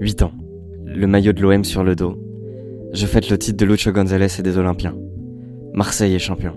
8 0.00 0.22
ans. 0.22 0.32
Le 0.86 1.06
maillot 1.06 1.32
de 1.32 1.42
l'OM 1.42 1.62
sur 1.62 1.84
le 1.84 1.94
dos. 1.94 2.16
Je 2.92 3.06
fête 3.06 3.28
le 3.28 3.38
titre 3.38 3.58
de 3.58 3.66
Lucho 3.70 3.92
González 3.92 4.28
et 4.38 4.42
des 4.42 4.56
Olympiens. 4.56 4.96
Marseille 5.74 6.14
est 6.14 6.18
champion. 6.18 6.54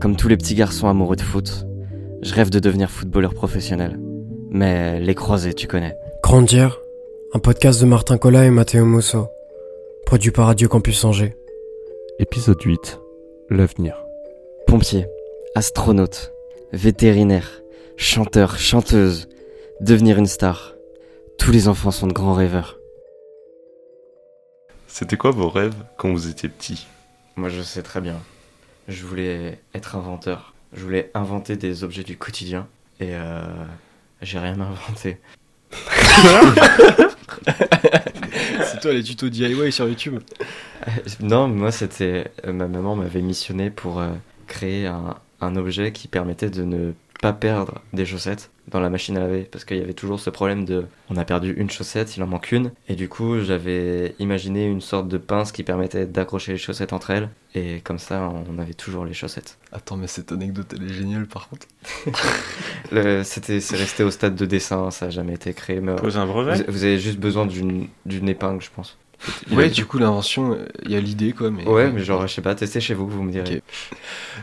Comme 0.00 0.16
tous 0.16 0.28
les 0.28 0.36
petits 0.36 0.54
garçons 0.54 0.86
amoureux 0.86 1.16
de 1.16 1.20
foot, 1.20 1.66
je 2.22 2.32
rêve 2.32 2.48
de 2.48 2.60
devenir 2.60 2.88
footballeur 2.88 3.34
professionnel. 3.34 3.98
Mais 4.50 5.00
les 5.00 5.14
croisés, 5.16 5.52
tu 5.52 5.66
connais. 5.66 5.96
Grandir, 6.22 6.80
un 7.34 7.40
podcast 7.40 7.80
de 7.80 7.86
Martin 7.86 8.18
Collat 8.18 8.46
et 8.46 8.50
Matteo 8.50 8.84
Musso, 8.84 9.26
produit 10.06 10.30
par 10.30 10.46
Radio 10.46 10.68
Campus 10.68 11.04
Angers. 11.04 11.34
Épisode 12.20 12.62
8. 12.62 13.00
L'avenir. 13.50 14.04
Pompier, 14.66 15.06
astronaute, 15.56 16.32
vétérinaire, 16.72 17.62
chanteur, 17.96 18.56
chanteuse, 18.58 19.28
devenir 19.80 20.18
une 20.18 20.26
star. 20.26 20.76
Tous 21.40 21.50
les 21.52 21.68
enfants 21.68 21.90
sont 21.90 22.06
de 22.06 22.12
grands 22.12 22.34
rêveurs. 22.34 22.76
C'était 24.86 25.16
quoi 25.16 25.30
vos 25.30 25.48
rêves 25.48 25.74
quand 25.96 26.10
vous 26.12 26.28
étiez 26.28 26.48
petit? 26.48 26.86
Moi 27.36 27.48
je 27.48 27.62
sais 27.62 27.82
très 27.82 28.00
bien. 28.00 28.18
Je 28.88 29.04
voulais 29.06 29.58
être 29.74 29.96
inventeur. 29.96 30.52
Je 30.74 30.82
voulais 30.82 31.10
inventer 31.14 31.56
des 31.56 31.82
objets 31.84 32.02
du 32.04 32.16
quotidien. 32.18 32.66
Et 33.00 33.14
euh, 33.14 33.42
j'ai 34.20 34.38
rien 34.38 34.60
inventé. 34.60 35.18
C'est 38.64 38.80
toi 38.80 38.92
les 38.92 39.02
tutos 39.02 39.28
DIY 39.30 39.72
sur 39.72 39.88
YouTube 39.88 40.20
Non, 41.20 41.48
moi 41.48 41.72
c'était. 41.72 42.30
euh, 42.46 42.52
Ma 42.52 42.66
maman 42.68 42.96
m'avait 42.96 43.22
missionné 43.22 43.70
pour 43.70 44.00
euh, 44.00 44.10
créer 44.46 44.86
un, 44.86 45.16
un 45.40 45.56
objet 45.56 45.92
qui 45.92 46.08
permettait 46.08 46.50
de 46.50 46.64
ne 46.64 46.92
pas 47.22 47.32
perdre 47.32 47.80
des 47.92 48.04
chaussettes 48.04 48.50
dans 48.70 48.80
la 48.80 48.90
machine 48.90 49.16
à 49.16 49.20
laver. 49.20 49.42
Parce 49.50 49.64
qu'il 49.64 49.76
y 49.78 49.82
avait 49.82 49.94
toujours 49.94 50.20
ce 50.20 50.30
problème 50.30 50.64
de. 50.64 50.86
On 51.10 51.16
a 51.16 51.24
perdu 51.24 51.52
une 51.56 51.70
chaussette, 51.70 52.16
il 52.16 52.22
en 52.22 52.26
manque 52.26 52.52
une. 52.52 52.72
Et 52.88 52.94
du 52.94 53.08
coup, 53.08 53.40
j'avais 53.40 54.14
imaginé 54.18 54.66
une 54.66 54.80
sorte 54.80 55.08
de 55.08 55.18
pince 55.18 55.52
qui 55.52 55.62
permettait 55.62 56.06
d'accrocher 56.06 56.52
les 56.52 56.58
chaussettes 56.58 56.92
entre 56.92 57.10
elles. 57.10 57.28
Et 57.54 57.80
comme 57.82 57.98
ça, 57.98 58.30
on 58.48 58.58
avait 58.60 58.74
toujours 58.74 59.04
les 59.04 59.12
chaussettes. 59.14 59.58
Attends, 59.72 59.96
mais 59.96 60.06
cette 60.06 60.30
anecdote 60.32 60.72
elle 60.76 60.88
est 60.88 60.94
géniale 60.94 61.26
par 61.26 61.48
contre. 61.48 61.66
Le- 62.92 63.22
C'était, 63.24 63.60
c'est 63.60 63.76
resté 63.76 64.04
au 64.04 64.10
stade 64.10 64.34
de 64.34 64.46
dessin, 64.46 64.90
ça 64.90 65.06
n'a 65.06 65.10
jamais 65.10 65.34
été 65.34 65.52
créé. 65.52 65.80
Mais 65.80 65.96
Pose 65.96 66.16
un 66.16 66.24
vous, 66.26 66.32
brevet 66.32 66.64
vous 66.68 66.84
avez 66.84 66.98
juste 66.98 67.18
besoin 67.18 67.46
d'une, 67.46 67.88
d'une 68.06 68.28
épingle, 68.28 68.62
je 68.62 68.70
pense. 68.74 68.96
Il 69.50 69.56
Ouais, 69.58 69.64
a- 69.64 69.68
du 69.68 69.84
coup, 69.84 69.98
l'invention, 69.98 70.56
il 70.84 70.92
y 70.92 70.96
a 70.96 71.00
l'idée 71.00 71.32
quoi, 71.32 71.50
mais. 71.50 71.66
Ouais, 71.66 71.90
mais 71.90 72.02
genre, 72.02 72.26
je 72.26 72.32
sais 72.34 72.40
pas, 72.42 72.54
testez 72.54 72.80
chez 72.80 72.94
vous, 72.94 73.06
vous 73.08 73.22
me 73.22 73.30
direz. 73.32 73.62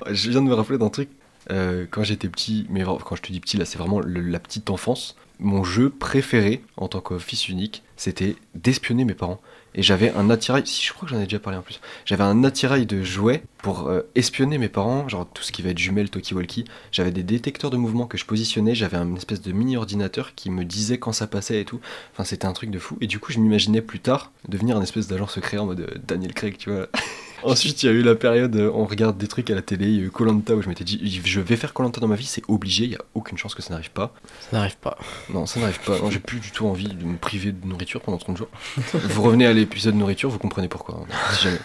Ok. 0.01 0.07
Je 0.11 0.29
viens 0.29 0.41
de 0.41 0.47
me 0.47 0.53
rappeler 0.53 0.77
d'un 0.77 0.89
truc. 0.89 1.09
Euh, 1.51 1.85
quand 1.89 2.03
j'étais 2.03 2.27
petit, 2.27 2.65
mais 2.69 2.83
quand 2.83 3.15
je 3.15 3.21
te 3.21 3.31
dis 3.31 3.39
petit, 3.39 3.57
là, 3.57 3.65
c'est 3.65 3.77
vraiment 3.77 3.99
la 3.99 4.39
petite 4.39 4.69
enfance. 4.69 5.15
Mon 5.39 5.63
jeu 5.63 5.89
préféré 5.89 6.63
en 6.77 6.87
tant 6.87 6.99
que 6.99 7.19
fils 7.19 7.47
unique, 7.47 7.83
c'était 7.95 8.35
d'espionner 8.55 9.05
mes 9.05 9.13
parents. 9.13 9.39
Et 9.75 9.83
j'avais 9.83 10.11
un 10.15 10.31
attirail, 10.31 10.65
si 10.65 10.83
je 10.83 10.91
crois 10.91 11.07
que 11.07 11.13
j'en 11.13 11.21
ai 11.21 11.25
déjà 11.25 11.37
parlé 11.37 11.59
en 11.59 11.61
plus, 11.61 11.79
j'avais 12.03 12.23
un 12.23 12.43
attirail 12.43 12.87
de 12.87 13.03
jouets 13.03 13.43
pour 13.59 13.87
euh, 13.87 14.01
espionner 14.15 14.57
mes 14.57 14.69
parents, 14.69 15.07
genre 15.07 15.27
tout 15.31 15.43
ce 15.43 15.51
qui 15.51 15.61
va 15.61 15.69
être 15.69 15.77
jumelles, 15.77 16.09
talkie-walkie. 16.09 16.65
J'avais 16.91 17.11
des 17.11 17.21
détecteurs 17.21 17.69
de 17.69 17.77
mouvement 17.77 18.07
que 18.07 18.17
je 18.17 18.25
positionnais, 18.25 18.73
j'avais 18.73 18.97
un 18.97 19.15
espèce 19.15 19.41
de 19.41 19.51
mini 19.51 19.77
ordinateur 19.77 20.33
qui 20.33 20.49
me 20.49 20.65
disait 20.65 20.97
quand 20.97 21.11
ça 21.11 21.27
passait 21.27 21.61
et 21.61 21.65
tout. 21.65 21.79
Enfin, 22.13 22.23
c'était 22.23 22.47
un 22.47 22.53
truc 22.53 22.71
de 22.71 22.79
fou. 22.79 22.97
Et 23.01 23.07
du 23.07 23.19
coup, 23.19 23.31
je 23.31 23.39
m'imaginais 23.39 23.83
plus 23.83 23.99
tard 23.99 24.31
devenir 24.49 24.77
un 24.77 24.81
espèce 24.81 25.07
d'agent 25.07 25.27
secret 25.27 25.59
en 25.59 25.67
mode 25.67 25.81
euh, 25.81 25.97
Daniel 26.07 26.33
Craig, 26.33 26.57
tu 26.57 26.71
vois. 26.71 26.87
Ensuite, 27.43 27.83
il 27.83 27.85
y 27.85 27.89
a 27.89 27.91
eu 27.91 28.01
la 28.01 28.15
période, 28.15 28.55
euh, 28.55 28.71
on 28.73 28.85
regarde 28.85 29.17
des 29.17 29.27
trucs 29.27 29.49
à 29.51 29.55
la 29.55 29.61
télé, 29.61 29.85
il 29.87 29.95
y 29.95 29.99
a 29.99 30.03
eu 30.03 30.09
Colanta 30.11 30.55
où 30.55 30.61
je 30.61 30.69
m'étais 30.69 30.83
dit, 30.83 30.99
je 31.23 31.39
vais 31.41 31.55
faire 31.55 31.73
Colanta 31.73 32.01
dans 32.01 32.07
ma 32.07 32.15
vie, 32.15 32.25
c'est 32.25 32.43
obligé, 32.47 32.85
il 32.85 32.91
y 32.91 32.95
a 32.95 33.01
aucune 33.13 33.37
chance 33.37 33.53
que 33.55 33.61
ça 33.61 33.71
n'arrive 33.73 33.91
pas. 33.91 34.13
Ça 34.49 34.57
n'arrive 34.57 34.77
pas. 34.77 34.97
Non, 35.29 35.45
ça 35.45 35.59
n'arrive 35.59 35.79
pas. 35.81 35.97
J'ai 36.09 36.19
plus 36.19 36.39
du 36.39 36.51
tout 36.51 36.65
envie 36.67 36.87
de 36.87 37.05
me 37.05 37.17
priver 37.17 37.51
de 37.51 37.65
nourriture 37.67 38.01
pendant 38.01 38.17
30 38.17 38.37
jours. 38.37 38.49
vous 38.93 39.21
revenez 39.21 39.45
à 39.45 39.53
l'épisode 39.53 39.95
nourriture, 39.95 40.29
vous 40.29 40.39
comprenez 40.39 40.67
pourquoi. 40.67 40.95
hein, 40.95 41.05
si 41.33 41.43
jamais. 41.43 41.59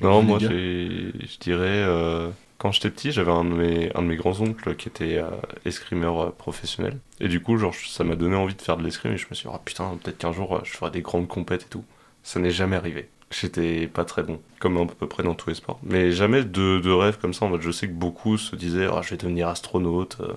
Non, 0.00 0.22
moi 0.22 0.38
je 0.38 0.46
dirais. 1.40 1.66
euh, 1.68 2.28
Quand 2.58 2.72
j'étais 2.72 2.90
petit, 2.90 3.12
j'avais 3.12 3.32
un 3.32 3.44
de 3.44 3.50
mes, 3.54 3.90
un 3.96 4.02
de 4.02 4.06
mes 4.08 4.16
grands-oncles 4.16 4.74
qui 4.76 4.88
était 4.88 5.18
euh, 5.18 5.30
escrimeur 5.64 6.20
euh, 6.20 6.30
professionnel. 6.30 6.98
Et 7.20 7.28
du 7.28 7.40
coup, 7.40 7.56
genre, 7.56 7.74
ça 7.74 8.04
m'a 8.04 8.14
donné 8.16 8.36
envie 8.36 8.54
de 8.54 8.62
faire 8.62 8.76
de 8.76 8.84
l'escrime. 8.84 9.12
Et 9.12 9.16
je 9.16 9.26
me 9.30 9.34
suis 9.34 9.48
dit, 9.48 9.54
ah 9.54 9.60
putain, 9.64 9.96
peut-être 10.02 10.18
qu'un 10.18 10.32
jour 10.32 10.56
euh, 10.56 10.60
je 10.64 10.72
ferai 10.72 10.90
des 10.90 11.02
grandes 11.02 11.28
compètes 11.28 11.62
et 11.62 11.68
tout. 11.68 11.84
Ça 12.22 12.38
n'est 12.40 12.50
jamais 12.50 12.76
arrivé. 12.76 13.08
J'étais 13.30 13.86
pas 13.88 14.04
très 14.04 14.22
bon, 14.22 14.40
comme 14.58 14.78
à 14.78 14.86
peu 14.86 15.06
près 15.06 15.22
dans 15.22 15.34
tous 15.34 15.50
les 15.50 15.54
sports. 15.54 15.78
Mais 15.82 16.12
jamais 16.12 16.44
de, 16.44 16.78
de 16.80 16.90
rêve 16.90 17.18
comme 17.18 17.34
ça. 17.34 17.44
En 17.44 17.52
fait, 17.52 17.60
je 17.60 17.70
sais 17.70 17.86
que 17.86 17.92
beaucoup 17.92 18.38
se 18.38 18.56
disaient, 18.56 18.86
ah, 18.90 19.00
je 19.02 19.10
vais 19.10 19.16
devenir 19.18 19.48
astronaute. 19.48 20.16
euh, 20.20 20.32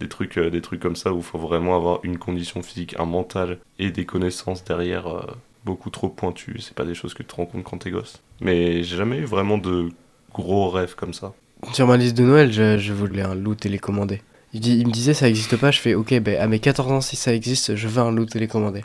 des 0.00 0.08
trucs, 0.08 0.38
euh, 0.38 0.50
des 0.50 0.60
trucs 0.60 0.80
comme 0.80 0.96
ça 0.96 1.12
où 1.12 1.18
il 1.18 1.22
faut 1.22 1.38
vraiment 1.38 1.76
avoir 1.76 2.00
une 2.04 2.18
condition 2.18 2.62
physique, 2.62 2.96
un 2.98 3.04
mental 3.04 3.58
et 3.78 3.90
des 3.90 4.04
connaissances 4.04 4.64
derrière 4.64 5.06
euh, 5.06 5.22
beaucoup 5.64 5.88
trop 5.90 6.08
pointues. 6.08 6.56
C'est 6.60 6.74
pas 6.74 6.84
des 6.84 6.94
choses 6.94 7.14
que 7.14 7.22
tu 7.22 7.28
te 7.28 7.34
rends 7.36 7.46
compte 7.46 7.62
quand 7.64 7.78
t'es 7.78 7.90
gosse. 7.92 8.20
Mais 8.40 8.82
j'ai 8.82 8.96
jamais 8.96 9.18
eu 9.18 9.24
vraiment 9.24 9.56
de 9.56 9.90
gros 10.32 10.68
rêves 10.68 10.96
comme 10.96 11.14
ça. 11.14 11.32
Sur 11.72 11.86
ma 11.86 11.96
liste 11.96 12.16
de 12.16 12.24
Noël, 12.24 12.52
je, 12.52 12.76
je 12.78 12.92
voulais 12.92 13.22
un 13.22 13.36
loup 13.36 13.54
télécommandé. 13.54 14.20
Il, 14.52 14.60
dit- 14.60 14.78
il 14.78 14.86
me 14.88 14.92
disait 14.92 15.14
ça 15.14 15.28
existe 15.28 15.56
pas, 15.56 15.70
je 15.70 15.80
fais 15.80 15.94
ok, 15.94 16.18
ben 16.20 16.40
à 16.40 16.48
mes 16.48 16.58
14 16.58 16.90
ans, 16.90 17.00
si 17.00 17.14
ça 17.16 17.32
existe, 17.32 17.76
je 17.76 17.88
veux 17.88 18.02
un 18.02 18.10
loup 18.10 18.26
télécommandé. 18.26 18.82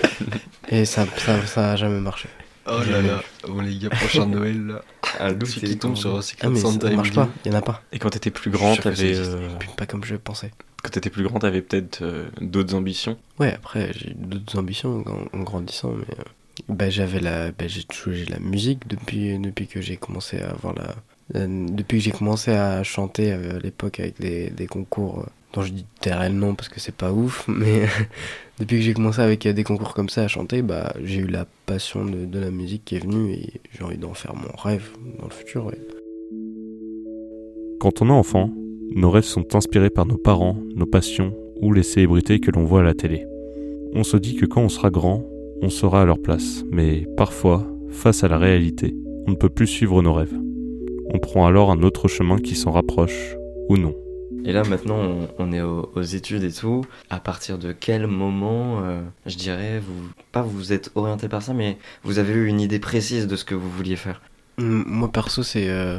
Et 0.68 0.84
ça, 0.84 1.06
ça, 1.18 1.46
ça 1.46 1.72
a 1.72 1.76
jamais 1.76 2.00
marché. 2.00 2.28
Oh 2.66 2.78
là 2.88 3.02
là, 3.02 3.22
bon 3.48 3.60
les 3.60 3.76
gars, 3.76 3.90
prochain 3.90 4.26
Noël 4.36 4.66
là. 4.66 4.82
Un 5.18 5.32
loup 5.32 5.46
Celui 5.46 5.68
qui 5.68 5.78
tombe 5.78 5.96
sur 5.96 6.22
Secret 6.22 6.46
Ah, 6.46 6.50
mais 6.50 6.60
Santa 6.60 6.88
ça 6.88 6.94
marche 6.96 7.12
pas, 7.12 7.28
il 7.44 7.52
y 7.52 7.54
en 7.54 7.58
a 7.58 7.62
pas. 7.62 7.82
Et 7.92 7.98
quand 7.98 8.10
t'étais 8.10 8.30
plus 8.30 8.50
grand, 8.50 8.76
t'avais 8.76 9.14
euh, 9.16 9.48
pas 9.76 9.86
comme 9.86 10.04
je 10.04 10.14
pensais. 10.16 10.50
quand 10.82 10.90
t'étais 10.90 11.10
plus 11.10 11.24
grand, 11.24 11.40
t'avais 11.40 11.60
peut-être 11.60 12.02
euh, 12.02 12.28
d'autres 12.40 12.74
ambitions? 12.74 13.18
Ouais, 13.40 13.52
après, 13.54 13.92
j'ai 13.94 14.10
eu 14.10 14.14
d'autres 14.14 14.58
ambitions 14.58 15.04
en, 15.06 15.36
en 15.38 15.42
grandissant, 15.42 15.92
mais 15.92 16.14
euh, 16.18 16.22
bah, 16.68 16.88
j'avais 16.88 17.18
la, 17.20 17.50
bah, 17.50 17.66
j'ai 17.66 17.82
toujours 17.82 18.14
j'ai 18.14 18.26
la 18.26 18.38
musique 18.38 18.86
depuis, 18.86 19.38
depuis 19.38 19.66
que 19.66 19.80
j'ai 19.80 19.96
commencé 19.96 20.40
à 20.40 20.50
avoir 20.50 20.74
la, 20.74 20.94
depuis 21.34 21.98
que 21.98 22.04
j'ai 22.04 22.10
commencé 22.12 22.52
à 22.52 22.82
chanter 22.84 23.32
euh, 23.32 23.56
à 23.56 23.58
l'époque 23.58 23.98
avec 24.00 24.20
des, 24.20 24.50
des 24.50 24.66
concours 24.66 25.26
je 25.60 25.72
dis 25.72 25.84
derrière 26.02 26.30
le 26.30 26.34
nom 26.34 26.54
parce 26.54 26.70
que 26.70 26.80
c'est 26.80 26.94
pas 26.94 27.12
ouf, 27.12 27.44
mais 27.48 27.82
depuis 28.58 28.78
que 28.78 28.82
j'ai 28.82 28.94
commencé 28.94 29.20
avec 29.20 29.44
euh, 29.44 29.52
des 29.52 29.64
concours 29.64 29.92
comme 29.92 30.08
ça 30.08 30.22
à 30.22 30.28
chanter, 30.28 30.62
bah, 30.62 30.94
j'ai 31.04 31.20
eu 31.20 31.26
la 31.26 31.46
passion 31.66 32.04
de, 32.04 32.38
la 32.38 32.50
musique 32.50 32.84
qui 32.86 32.96
est 32.96 33.00
venue 33.00 33.32
et 33.32 33.60
j'ai 33.72 33.84
envie 33.84 33.98
d'en 33.98 34.14
faire 34.14 34.34
mon 34.34 34.56
rêve 34.56 34.90
dans 35.18 35.26
le 35.26 35.32
futur. 35.32 35.70
Quand 37.80 38.00
on 38.00 38.08
est 38.08 38.12
enfant, 38.12 38.50
nos 38.94 39.10
rêves 39.10 39.24
sont 39.24 39.54
inspirés 39.54 39.90
par 39.90 40.06
nos 40.06 40.16
parents, 40.16 40.56
nos 40.74 40.86
passions 40.86 41.34
ou 41.60 41.72
les 41.72 41.82
célébrités 41.82 42.40
que 42.40 42.50
l'on 42.50 42.64
voit 42.64 42.80
à 42.80 42.84
la 42.84 42.94
télé. 42.94 43.26
On 43.94 44.04
se 44.04 44.16
dit 44.16 44.36
que 44.36 44.46
quand 44.46 44.62
on 44.62 44.68
sera 44.68 44.90
grand, 44.90 45.24
on 45.60 45.68
sera 45.68 46.02
à 46.02 46.04
leur 46.04 46.18
place, 46.18 46.64
mais 46.70 47.06
parfois, 47.16 47.66
face 47.90 48.24
à 48.24 48.28
la 48.28 48.38
réalité, 48.38 48.96
on 49.26 49.32
ne 49.32 49.36
peut 49.36 49.48
plus 49.48 49.66
suivre 49.66 50.02
nos 50.02 50.14
rêves. 50.14 50.36
On 51.14 51.18
prend 51.18 51.46
alors 51.46 51.70
un 51.70 51.82
autre 51.82 52.08
chemin 52.08 52.38
qui 52.38 52.54
s'en 52.54 52.70
rapproche, 52.70 53.36
ou 53.68 53.76
non. 53.76 53.94
Et 54.44 54.52
là 54.52 54.62
maintenant 54.64 54.98
on, 55.38 55.52
est 55.52 55.60
au- 55.62 55.90
aux 55.94 56.02
études 56.02 56.42
et 56.44 56.52
tout. 56.52 56.84
À 57.10 57.20
partir 57.20 57.58
de 57.58 57.72
quel 57.72 58.06
moment, 58.06 58.80
euh, 58.82 59.00
je 59.26 59.36
dirais, 59.36 59.78
vous 59.80 60.08
pas 60.32 60.42
vous 60.42 60.72
êtes 60.72 60.90
orienté 60.94 61.28
par 61.28 61.42
ça, 61.42 61.52
mais 61.54 61.78
vous 62.04 62.18
avez 62.18 62.32
eu 62.32 62.46
une 62.46 62.60
idée 62.60 62.78
précise 62.78 63.26
de 63.26 63.36
ce 63.36 63.44
que 63.44 63.54
vous 63.54 63.70
vouliez 63.70 63.96
faire? 63.96 64.20
Hum, 64.58 64.84
Moi 64.86 65.10
perso 65.10 65.42
c'est 65.42 65.68
euh, 65.68 65.98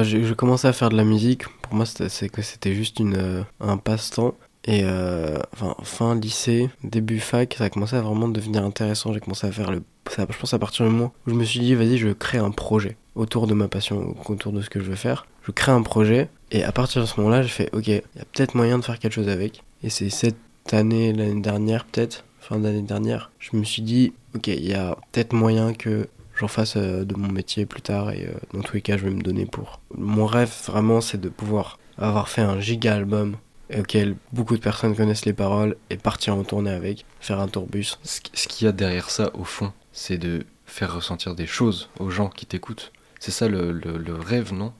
j'ai 0.00 0.24
j'ai 0.24 0.34
commencé 0.34 0.66
à 0.68 0.72
faire 0.72 0.88
de 0.90 0.96
la 0.96 1.04
musique. 1.04 1.44
Pour 1.62 1.74
moi 1.74 1.84
c'est 1.86 2.28
que 2.28 2.42
c'était 2.42 2.74
juste 2.74 2.98
une 2.98 3.16
euh, 3.16 3.42
un 3.60 3.76
passe-temps 3.76 4.34
et 4.64 4.82
euh, 4.84 5.38
enfin 5.52 5.74
fin 5.82 6.14
lycée 6.14 6.70
début 6.84 7.18
fac 7.18 7.54
ça 7.58 7.64
a 7.64 7.68
commencé 7.70 7.96
à 7.96 8.00
vraiment 8.00 8.28
devenir 8.28 8.64
intéressant. 8.64 9.12
J'ai 9.12 9.20
commencé 9.20 9.46
à 9.46 9.52
faire 9.52 9.70
le 9.70 9.82
ça, 10.10 10.26
je 10.28 10.36
pense 10.36 10.52
à 10.54 10.58
partir 10.58 10.84
du 10.86 10.90
moment 10.92 11.12
où 11.26 11.30
je 11.30 11.34
me 11.34 11.44
suis 11.44 11.60
dit 11.60 11.74
vas-y 11.74 11.96
je 11.98 12.08
crée 12.08 12.38
un 12.38 12.50
projet 12.50 12.96
autour 13.14 13.46
de 13.46 13.54
ma 13.54 13.68
passion 13.68 14.16
autour 14.28 14.52
de 14.52 14.62
ce 14.62 14.70
que 14.70 14.80
je 14.80 14.86
veux 14.86 14.96
faire. 14.96 15.26
Je 15.46 15.50
crée 15.52 15.72
un 15.72 15.82
projet 15.82 16.28
et 16.52 16.62
à 16.64 16.70
partir 16.72 17.02
de 17.02 17.06
ce 17.06 17.18
moment-là 17.18 17.42
j'ai 17.42 17.48
fait 17.48 17.70
ok 17.74 17.88
il 17.88 17.94
y 17.94 18.20
a 18.20 18.24
peut-être 18.32 18.54
moyen 18.54 18.78
de 18.78 18.84
faire 18.84 18.98
quelque 18.98 19.12
chose 19.14 19.28
avec 19.28 19.62
et 19.82 19.90
c'est 19.90 20.10
cette 20.10 20.36
année 20.72 21.12
l'année 21.12 21.40
dernière 21.40 21.84
peut-être 21.86 22.24
fin 22.40 22.58
d'année 22.58 22.82
dernière 22.82 23.30
je 23.40 23.56
me 23.56 23.64
suis 23.64 23.82
dit 23.82 24.12
ok 24.36 24.46
il 24.48 24.66
y 24.66 24.74
a 24.74 24.96
peut-être 25.10 25.32
moyen 25.32 25.72
que 25.74 26.08
j'en 26.38 26.48
fasse 26.48 26.74
euh, 26.76 27.04
de 27.04 27.14
mon 27.14 27.28
métier 27.32 27.66
plus 27.66 27.82
tard 27.82 28.10
et 28.12 28.26
euh, 28.26 28.32
dans 28.54 28.60
tous 28.62 28.74
les 28.74 28.80
cas 28.82 28.96
je 28.96 29.04
vais 29.04 29.10
me 29.10 29.22
donner 29.22 29.44
pour. 29.46 29.80
Mon 29.96 30.26
rêve 30.26 30.52
vraiment 30.66 31.00
c'est 31.00 31.20
de 31.20 31.28
pouvoir 31.28 31.78
avoir 31.98 32.28
fait 32.28 32.40
un 32.42 32.58
giga 32.60 32.94
album 32.94 33.36
auquel 33.78 34.16
beaucoup 34.32 34.56
de 34.56 34.60
personnes 34.62 34.94
connaissent 34.96 35.24
les 35.26 35.32
paroles 35.34 35.76
et 35.90 35.96
partir 35.96 36.34
en 36.36 36.42
tournée 36.42 36.70
avec, 36.70 37.04
faire 37.20 37.38
un 37.40 37.48
tourbus. 37.48 37.98
Ce 38.02 38.20
qui- 38.20 38.30
ce 38.34 38.48
qu'il 38.48 38.64
y 38.66 38.68
a 38.68 38.72
derrière 38.72 39.08
ça, 39.08 39.30
au 39.34 39.44
fond, 39.44 39.72
c'est 39.92 40.18
de 40.18 40.44
faire 40.66 40.94
ressentir 40.94 41.34
des 41.34 41.46
choses 41.46 41.88
aux 41.98 42.10
gens 42.10 42.28
qui 42.28 42.44
t'écoutent. 42.44 42.92
C'est 43.20 43.30
ça 43.30 43.48
le- 43.48 43.72
le 43.72 44.14
rêve, 44.14 44.52
non? 44.52 44.72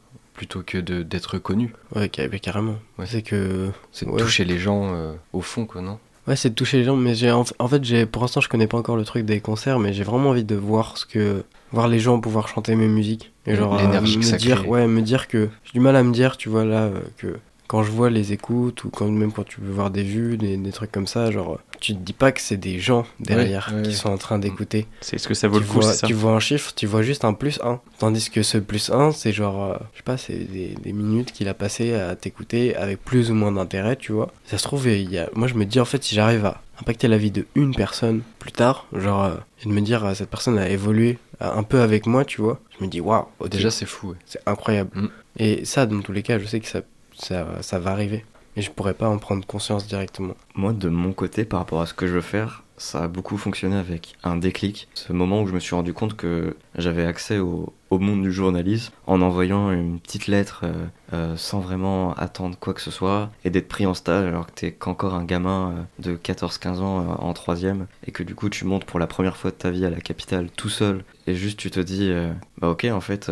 Plutôt 0.42 0.64
que 0.66 0.78
de- 0.78 1.04
d'être 1.04 1.38
connu. 1.38 1.72
Ouais, 1.94 2.08
carrément. 2.08 2.74
Ouais. 2.98 3.06
C'est 3.06 3.22
que 3.22 3.70
C'est 3.92 4.08
Ouais. 4.08 4.20
toucher 4.20 4.44
les 4.44 4.58
gens 4.58 4.92
euh, 4.92 5.12
au 5.32 5.40
fond, 5.40 5.66
quoi, 5.66 5.80
non? 5.82 6.00
Ouais, 6.26 6.34
c'est 6.34 6.50
de 6.50 6.54
toucher 6.56 6.78
les 6.78 6.84
gens, 6.84 6.96
mais 6.96 7.14
j'ai 7.14 7.30
en, 7.30 7.44
en 7.60 7.68
fait, 7.68 7.84
j'ai 7.84 8.06
pour 8.06 8.22
l'instant, 8.22 8.40
je 8.40 8.48
connais 8.48 8.66
pas 8.66 8.76
encore 8.76 8.96
le 8.96 9.04
truc 9.04 9.24
des 9.24 9.38
concerts, 9.38 9.78
mais 9.78 9.92
j'ai 9.92 10.02
vraiment 10.02 10.30
envie 10.30 10.42
de 10.42 10.56
voir 10.56 10.98
ce 10.98 11.06
que 11.06 11.44
voir 11.70 11.86
les 11.86 12.00
gens 12.00 12.18
pouvoir 12.18 12.48
chanter 12.48 12.74
mes 12.74 12.88
musiques 12.88 13.30
et 13.46 13.54
genre 13.54 13.78
euh, 13.78 13.86
me 14.00 14.36
dire, 14.36 14.58
crée. 14.62 14.68
ouais, 14.68 14.86
me 14.88 15.00
dire 15.00 15.28
que 15.28 15.48
j'ai 15.62 15.72
du 15.74 15.80
mal 15.80 15.94
à 15.94 16.02
me 16.02 16.12
dire, 16.12 16.36
tu 16.36 16.48
vois 16.48 16.64
là, 16.64 16.86
euh, 16.86 17.00
que 17.18 17.36
quand 17.72 17.82
je 17.82 17.90
vois 17.90 18.10
les 18.10 18.34
écoutes 18.34 18.84
ou 18.84 18.90
quand 18.90 19.08
même 19.08 19.32
quand 19.32 19.46
tu 19.46 19.62
veux 19.62 19.72
voir 19.72 19.90
des 19.90 20.02
vues, 20.02 20.36
des, 20.36 20.58
des 20.58 20.72
trucs 20.72 20.92
comme 20.92 21.06
ça, 21.06 21.30
genre 21.30 21.58
tu 21.80 21.94
te 21.94 21.98
dis 21.98 22.12
pas 22.12 22.30
que 22.30 22.38
c'est 22.42 22.58
des 22.58 22.78
gens 22.78 23.06
derrière 23.18 23.70
Ouais, 23.72 23.78
ouais, 23.78 23.82
qui 23.88 23.94
sont 23.94 24.10
en 24.10 24.18
train 24.18 24.38
d'écouter. 24.38 24.86
C'est 25.00 25.16
est-ce 25.16 25.26
que 25.26 25.32
ça 25.32 25.48
vaut 25.48 25.56
Tu 25.58 25.64
le 25.64 25.68
coup, 25.70 25.80
vois, 25.80 25.94
ça 25.94 26.06
tu 26.06 26.12
vois 26.12 26.32
un 26.32 26.38
chiffre, 26.38 26.74
tu 26.76 26.86
vois 26.86 27.00
juste 27.00 27.24
un 27.24 27.32
plus 27.32 27.58
1. 27.62 27.80
Tandis 27.98 28.28
que 28.28 28.42
ce 28.42 28.58
plus 28.58 28.90
1, 28.90 29.12
c'est 29.12 29.32
genre, 29.32 29.64
euh, 29.64 29.76
je 29.94 29.96
sais 29.96 30.02
pas, 30.04 30.18
c'est 30.18 30.34
des, 30.34 30.74
des 30.82 30.92
minutes 30.92 31.32
qu'il 31.32 31.48
a 31.48 31.54
passé 31.54 31.94
à 31.94 32.14
t'écouter 32.14 32.76
avec 32.76 33.02
plus 33.02 33.30
ou 33.30 33.34
moins 33.34 33.52
d'intérêt, 33.52 33.96
tu 33.96 34.12
vois. 34.12 34.30
Ça 34.44 34.58
se 34.58 34.64
trouve, 34.64 34.86
il 34.86 35.10
y 35.10 35.16
a... 35.16 35.30
moi 35.34 35.48
je 35.48 35.54
me 35.54 35.64
dis 35.64 35.80
en 35.80 35.86
fait, 35.86 36.04
si 36.04 36.14
j'arrive 36.14 36.44
à 36.44 36.60
impacter 36.78 37.08
la 37.08 37.16
vie 37.16 37.30
de 37.30 37.46
une 37.54 37.74
personne 37.74 38.20
plus 38.38 38.52
tard, 38.52 38.86
genre, 38.94 39.24
euh, 39.24 39.36
et 39.64 39.66
de 39.66 39.72
me 39.72 39.80
dire, 39.80 40.04
euh, 40.04 40.12
cette 40.12 40.28
personne 40.28 40.58
a 40.58 40.68
évolué 40.68 41.16
un 41.40 41.62
peu 41.62 41.80
avec 41.80 42.06
moi, 42.06 42.26
tu 42.26 42.42
vois, 42.42 42.60
je 42.78 42.84
me 42.84 42.90
dis, 42.90 43.00
waouh, 43.00 43.24
Déjà, 43.50 43.70
c'est 43.70 43.86
fou. 43.86 44.10
ouais. 44.10 44.16
c'est 44.26 44.40
incroyable. 44.46 44.90
Mm. 44.94 45.08
Et 45.38 45.64
ça, 45.64 45.86
dans 45.86 46.00
tous 46.00 46.12
les 46.12 46.22
cas, 46.22 46.38
je 46.38 46.46
sais 46.46 46.60
que 46.60 46.66
ça, 46.68 46.82
ça, 47.14 47.78
va 47.78 47.90
arriver. 47.90 48.24
Mais 48.56 48.62
je 48.62 48.70
pourrais 48.70 48.94
pas 48.94 49.08
en 49.08 49.18
prendre 49.18 49.46
conscience 49.46 49.86
directement. 49.86 50.34
Moi, 50.54 50.72
de 50.72 50.88
mon 50.88 51.12
côté, 51.12 51.44
par 51.44 51.60
rapport 51.60 51.80
à 51.80 51.86
ce 51.86 51.94
que 51.94 52.06
je 52.06 52.12
veux 52.12 52.20
faire, 52.20 52.62
ça 52.82 53.04
a 53.04 53.08
beaucoup 53.08 53.36
fonctionné 53.36 53.76
avec 53.76 54.16
un 54.24 54.36
déclic. 54.36 54.88
Ce 54.94 55.12
moment 55.12 55.42
où 55.42 55.46
je 55.46 55.52
me 55.52 55.60
suis 55.60 55.74
rendu 55.74 55.94
compte 55.94 56.16
que 56.16 56.56
j'avais 56.76 57.06
accès 57.06 57.38
au, 57.38 57.72
monde 57.90 58.22
du 58.22 58.32
journalisme 58.32 58.90
en 59.06 59.20
envoyant 59.20 59.70
une 59.70 60.00
petite 60.00 60.26
lettre 60.26 60.62
euh, 60.64 60.86
euh, 61.12 61.36
sans 61.36 61.60
vraiment 61.60 62.14
attendre 62.14 62.56
quoi 62.58 62.72
que 62.72 62.80
ce 62.80 62.90
soit 62.90 63.30
et 63.44 63.50
d'être 63.50 63.68
pris 63.68 63.84
en 63.84 63.92
stage 63.92 64.26
alors 64.26 64.46
que 64.46 64.52
t'es 64.52 64.72
qu'encore 64.72 65.12
un 65.12 65.26
gamin 65.26 65.86
euh, 66.00 66.12
de 66.12 66.16
14-15 66.16 66.78
ans 66.78 67.16
en 67.20 67.32
troisième 67.34 67.86
et 68.06 68.10
que 68.10 68.22
du 68.22 68.34
coup 68.34 68.48
tu 68.48 68.64
montes 68.64 68.86
pour 68.86 68.98
la 68.98 69.06
première 69.06 69.36
fois 69.36 69.50
de 69.50 69.56
ta 69.56 69.70
vie 69.70 69.84
à 69.84 69.90
la 69.90 70.00
capitale 70.00 70.48
tout 70.56 70.70
seul 70.70 71.04
et 71.26 71.34
juste 71.34 71.58
tu 71.58 71.70
te 71.70 71.80
dis 71.80 72.10
bah 72.56 72.70
ok 72.70 72.86
en 72.90 73.02
fait 73.02 73.30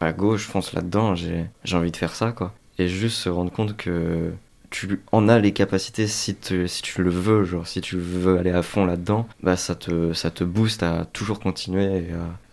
bah 0.00 0.14
go 0.14 0.38
je 0.38 0.46
fonce 0.46 0.72
là-dedans 0.72 1.14
j'ai 1.14 1.76
envie 1.76 1.90
de 1.90 1.96
faire 1.98 2.14
ça 2.14 2.32
quoi 2.32 2.54
et 2.78 2.88
juste 2.88 3.16
se 3.16 3.28
rendre 3.28 3.50
compte 3.52 3.76
que 3.76 4.32
tu 4.70 5.00
en 5.12 5.28
as 5.28 5.38
les 5.38 5.52
capacités 5.52 6.06
si, 6.06 6.34
te- 6.34 6.66
si 6.66 6.80
tu 6.80 7.02
le 7.02 7.10
veux, 7.10 7.44
genre 7.44 7.66
si 7.66 7.82
tu 7.82 7.96
veux 7.98 8.38
aller 8.38 8.52
à 8.52 8.62
fond 8.62 8.86
là-dedans, 8.86 9.28
bah 9.42 9.56
ça 9.58 9.74
te, 9.74 10.14
ça 10.14 10.30
te 10.30 10.44
booste 10.44 10.82
à 10.82 11.04
toujours 11.12 11.40
continuer 11.40 11.84
et 11.84 12.06